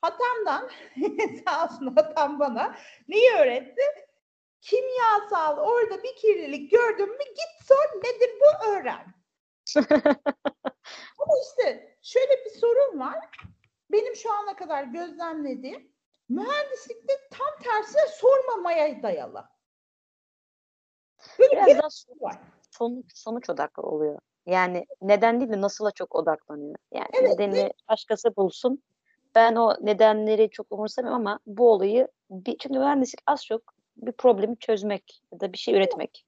Hatamdan 0.00 0.70
sağ 1.44 1.64
olsun 1.64 1.86
hatam 1.96 2.40
bana 2.40 2.76
neyi 3.08 3.30
öğretti? 3.32 3.82
Kimyasal 4.60 5.56
orada 5.56 6.02
bir 6.02 6.16
kirlilik 6.16 6.70
gördün 6.70 7.08
mü 7.08 7.24
git 7.24 7.66
sor 7.66 8.02
nedir 8.04 8.30
bu 8.40 8.70
öğren. 8.70 9.14
Ama 11.18 11.34
işte 11.42 11.96
şöyle 12.02 12.44
bir 12.44 12.50
sorun 12.50 13.00
var. 13.00 13.30
Benim 13.92 14.16
şu 14.16 14.32
ana 14.32 14.56
kadar 14.56 14.84
gözlemlediğim 14.84 15.92
mühendislikte 16.28 17.12
tam 17.30 17.62
tersine 17.62 18.06
sormamaya 18.06 19.02
dayalı. 19.02 19.48
Böyle 21.40 21.52
Biraz 21.52 21.66
bir 21.66 21.74
daha 21.74 21.88
var. 22.20 22.38
sonuç, 22.70 23.06
sonuç 23.14 23.50
odaklı 23.50 23.82
oluyor. 23.82 24.18
Yani 24.46 24.86
neden 25.02 25.40
değil 25.40 25.52
de 25.52 25.60
nasıla 25.60 25.90
çok 25.90 26.14
odaklanıyor. 26.14 26.76
Yani 26.94 27.08
Evet, 27.12 27.38
nedeni 27.38 27.72
başkası 27.88 28.36
bulsun. 28.36 28.82
Ben 29.34 29.54
o 29.54 29.76
nedenleri 29.80 30.50
çok 30.50 30.66
umursamıyorum 30.70 31.20
ama 31.20 31.38
bu 31.46 31.72
olayı 31.72 32.08
bir, 32.30 32.58
çünkü 32.58 32.78
mühendislik 32.78 33.20
az 33.26 33.46
çok 33.46 33.62
bir 33.96 34.12
problemi 34.12 34.56
çözmek 34.56 35.22
ya 35.32 35.40
da 35.40 35.52
bir 35.52 35.58
şey 35.58 35.74
üretmek. 35.74 36.26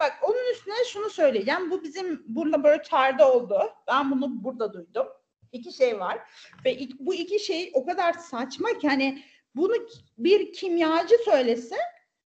Bak 0.00 0.12
onun 0.22 0.52
üstüne 0.52 0.84
şunu 0.86 1.10
söyleyeceğim. 1.10 1.70
Bu 1.70 1.82
bizim 1.82 2.24
bu 2.28 2.52
laboratuvarda 2.52 3.32
oldu. 3.32 3.60
Ben 3.88 4.10
bunu 4.10 4.44
burada 4.44 4.72
duydum. 4.72 5.06
İki 5.52 5.72
şey 5.72 6.00
var. 6.00 6.18
Ve 6.64 6.78
bu 6.98 7.14
iki 7.14 7.40
şey 7.40 7.70
o 7.74 7.86
kadar 7.86 8.12
saçma 8.12 8.68
ki 8.68 8.88
hani 8.88 9.22
bunu 9.54 9.72
bir 10.18 10.52
kimyacı 10.52 11.16
söylese 11.24 11.76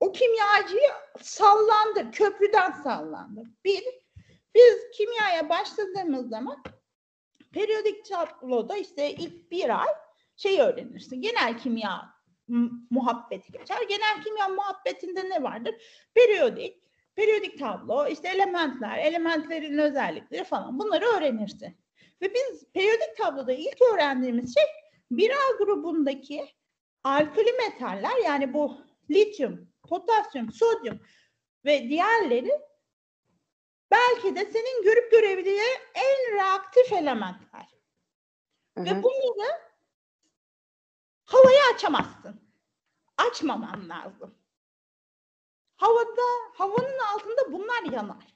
o 0.01 0.11
kimyacıyı 0.11 0.89
sallandır. 1.21 2.11
Köprüden 2.11 2.71
sallandır. 2.71 3.47
Bir, 3.65 3.83
biz 4.55 4.91
kimyaya 4.97 5.49
başladığımız 5.49 6.29
zaman 6.29 6.63
periyodik 7.51 8.05
tabloda 8.05 8.77
işte 8.77 9.11
ilk 9.11 9.51
bir 9.51 9.79
ay 9.81 9.87
şey 10.37 10.61
öğrenirsin. 10.61 11.21
Genel 11.21 11.57
kimya 11.57 12.13
muhabbeti 12.89 13.51
geçer. 13.51 13.77
Genel 13.89 14.23
kimya 14.23 14.47
muhabbetinde 14.47 15.29
ne 15.29 15.43
vardır? 15.43 15.75
Periyodik, 16.13 16.83
periyodik 17.15 17.59
tablo, 17.59 18.07
işte 18.07 18.27
elementler, 18.27 18.97
elementlerin 18.97 19.77
özellikleri 19.77 20.43
falan 20.43 20.79
bunları 20.79 21.05
öğrenirsin. 21.05 21.77
Ve 22.21 22.33
biz 22.33 22.65
periyodik 22.73 23.17
tabloda 23.17 23.53
ilk 23.53 23.81
öğrendiğimiz 23.93 24.53
şey 24.55 24.63
bir 25.11 25.31
A 25.31 25.57
grubundaki 25.57 26.45
alkali 27.03 27.51
metaller 27.51 28.17
yani 28.25 28.53
bu 28.53 28.77
lityum, 29.11 29.70
potasyum, 29.83 30.51
sodyum 30.51 30.99
ve 31.65 31.89
diğerleri 31.89 32.61
belki 33.91 34.35
de 34.35 34.45
senin 34.45 34.83
görüp 34.83 35.11
görebileceğin 35.11 35.79
en 35.93 36.35
reaktif 36.35 36.93
elementler. 36.93 37.67
Hı 38.77 38.83
Ve 38.83 38.89
hı. 38.89 39.03
bunları 39.03 39.61
havaya 41.25 41.73
açamazsın. 41.75 42.51
Açmaman 43.17 43.89
lazım. 43.89 44.35
Havada, 45.75 46.21
havanın 46.53 46.99
altında 47.13 47.51
bunlar 47.51 47.83
yanar. 47.91 48.35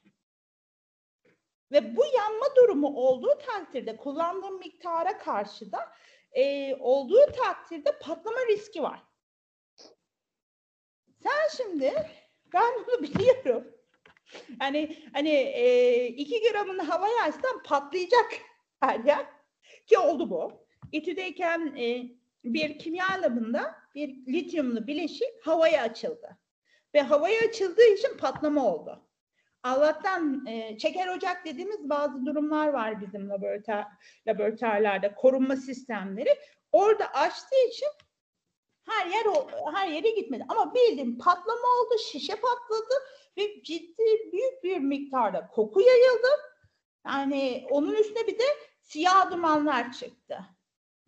Ve 1.71 1.95
bu 1.95 2.05
yanma 2.05 2.45
durumu 2.55 2.95
olduğu 2.95 3.37
takdirde 3.45 3.97
kullandığım 3.97 4.59
miktara 4.59 5.17
karşı 5.17 5.71
da 5.71 5.91
e, 6.31 6.75
olduğu 6.75 7.31
takdirde 7.31 7.99
patlama 7.99 8.45
riski 8.47 8.83
var. 8.83 9.03
Sen 11.25 11.57
şimdi 11.57 11.93
ben 12.53 12.73
bunu 12.87 13.03
biliyorum. 13.19 13.67
Hani 14.59 14.97
hani 15.13 15.29
e, 15.29 16.05
iki 16.07 16.51
gramını 16.51 16.81
havaya 16.81 17.23
açsam 17.23 17.63
patlayacak 17.65 18.31
yer. 19.05 19.25
Ki 19.87 19.97
oldu 19.97 20.29
bu. 20.29 20.65
İTÜ'deyken 20.91 21.75
e, 21.77 22.05
bir 22.43 22.79
kimya 22.79 23.21
labında 23.21 23.75
bir 23.95 24.09
lityumlu 24.09 24.87
bileşik 24.87 25.45
havaya 25.45 25.81
açıldı. 25.81 26.37
Ve 26.93 27.01
havaya 27.01 27.41
açıldığı 27.47 27.93
için 27.93 28.17
patlama 28.17 28.73
oldu. 28.73 29.01
Allah'tan 29.63 30.45
e, 30.45 30.77
çeker 30.77 31.07
ocak 31.07 31.45
dediğimiz 31.45 31.89
bazı 31.89 32.25
durumlar 32.25 32.67
var 32.67 33.01
bizim 33.01 33.29
laboratuvar, 33.29 33.85
laboratuvarlarda 34.27 35.15
korunma 35.15 35.55
sistemleri. 35.55 36.29
Orada 36.71 37.13
açtığı 37.13 37.67
için 37.69 37.87
her 38.85 39.05
yer 39.05 39.25
her 39.73 39.87
yere 39.87 40.09
gitmedi. 40.09 40.45
Ama 40.49 40.73
bildiğim 40.75 41.17
patlama 41.17 41.67
oldu, 41.81 41.97
şişe 42.11 42.35
patladı 42.35 42.93
ve 43.37 43.63
ciddi 43.63 44.03
büyük 44.31 44.63
bir 44.63 44.77
miktarda 44.77 45.47
koku 45.47 45.81
yayıldı. 45.81 46.27
Yani 47.07 47.67
onun 47.69 47.93
üstüne 47.93 48.27
bir 48.27 48.39
de 48.39 48.43
siyah 48.81 49.31
dumanlar 49.31 49.91
çıktı. 49.91 50.39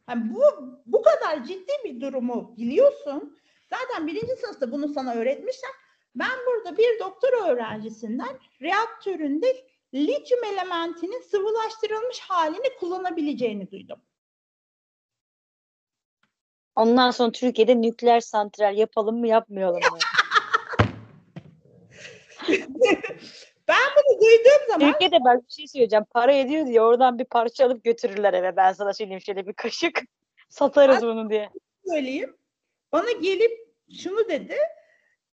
Yani 0.09 0.35
bu 0.35 0.41
bu 0.85 1.01
kadar 1.01 1.43
ciddi 1.43 1.73
bir 1.83 2.01
durumu 2.01 2.57
biliyorsun. 2.57 3.37
Zaten 3.69 4.07
birinci 4.07 4.35
sınıfta 4.35 4.71
bunu 4.71 4.87
sana 4.87 5.13
öğretmişler. 5.13 5.71
Ben 6.15 6.37
burada 6.47 6.77
bir 6.77 6.99
doktora 6.99 7.47
öğrencisinden 7.47 8.39
reaktöründe 8.61 9.67
lityum 9.93 10.43
elementinin 10.43 11.21
sıvılaştırılmış 11.21 12.19
halini 12.19 12.75
kullanabileceğini 12.79 13.71
duydum. 13.71 14.01
Ondan 16.77 17.11
sonra 17.11 17.31
Türkiye'de 17.31 17.81
nükleer 17.81 18.19
santral 18.19 18.77
yapalım 18.77 19.19
mı 19.19 19.27
yapmayalım 19.27 19.81
mı? 19.81 19.97
Ben 23.67 23.77
bunu 23.95 24.21
duyduğum 24.21 24.67
zaman 24.67 24.91
Türkiye'de 24.91 25.23
bak 25.23 25.47
bir 25.47 25.53
şey 25.53 25.67
söyleyeceğim. 25.67 26.05
Para 26.09 26.33
ediyor 26.33 26.65
diye 26.65 26.81
oradan 26.81 27.19
bir 27.19 27.25
parça 27.25 27.65
alıp 27.65 27.83
götürürler 27.83 28.33
eve. 28.33 28.55
Ben 28.55 28.73
sana 28.73 28.93
söyleyeyim 28.93 29.21
şöyle 29.21 29.47
bir 29.47 29.53
kaşık 29.53 30.01
satarız 30.49 31.01
bunu 31.01 31.29
diye. 31.29 31.49
söyleyeyim. 31.85 32.37
Bana 32.91 33.11
gelip 33.11 33.51
şunu 34.03 34.29
dedi. 34.29 34.55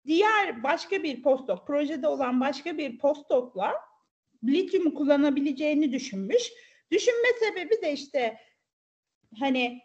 Diğer 0.06 0.64
başka 0.64 1.04
bir 1.04 1.24
postdoc, 1.24 1.66
projede 1.68 2.08
olan 2.08 2.42
başka 2.42 2.78
bir 2.78 2.98
postdoc'la 2.98 3.74
lityumu 4.44 4.94
kullanabileceğini 4.94 5.92
düşünmüş. 5.92 6.52
Düşünme 6.92 7.28
sebebi 7.40 7.82
de 7.82 7.92
işte 7.92 8.38
hani 9.40 9.82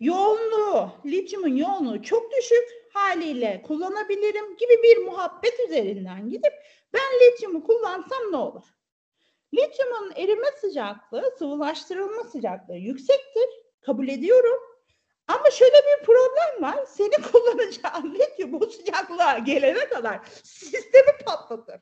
yoğunluğu, 0.00 0.90
lityumun 1.06 1.56
yoğunluğu 1.56 2.02
çok 2.02 2.32
düşük 2.32 2.68
haliyle 2.92 3.62
kullanabilirim 3.66 4.56
gibi 4.56 4.82
bir 4.82 4.96
muhabbet 4.96 5.60
üzerinden 5.66 6.30
gidip 6.30 6.52
ben 6.92 7.20
lityumu 7.20 7.64
kullansam 7.64 8.32
ne 8.32 8.36
olur? 8.36 8.64
Lityumun 9.54 10.12
erime 10.16 10.50
sıcaklığı, 10.60 11.34
sıvılaştırılma 11.38 12.24
sıcaklığı 12.24 12.76
yüksektir. 12.76 13.48
Kabul 13.80 14.08
ediyorum. 14.08 14.60
Ama 15.28 15.50
şöyle 15.50 15.72
bir 15.72 16.04
problem 16.04 16.62
var. 16.62 16.84
Senin 16.86 17.22
kullanacağın 17.32 18.14
lityum 18.14 18.52
bu 18.60 18.70
sıcaklığa 18.70 19.38
gelene 19.38 19.88
kadar 19.88 20.20
sistemi 20.44 21.18
patlatır. 21.26 21.80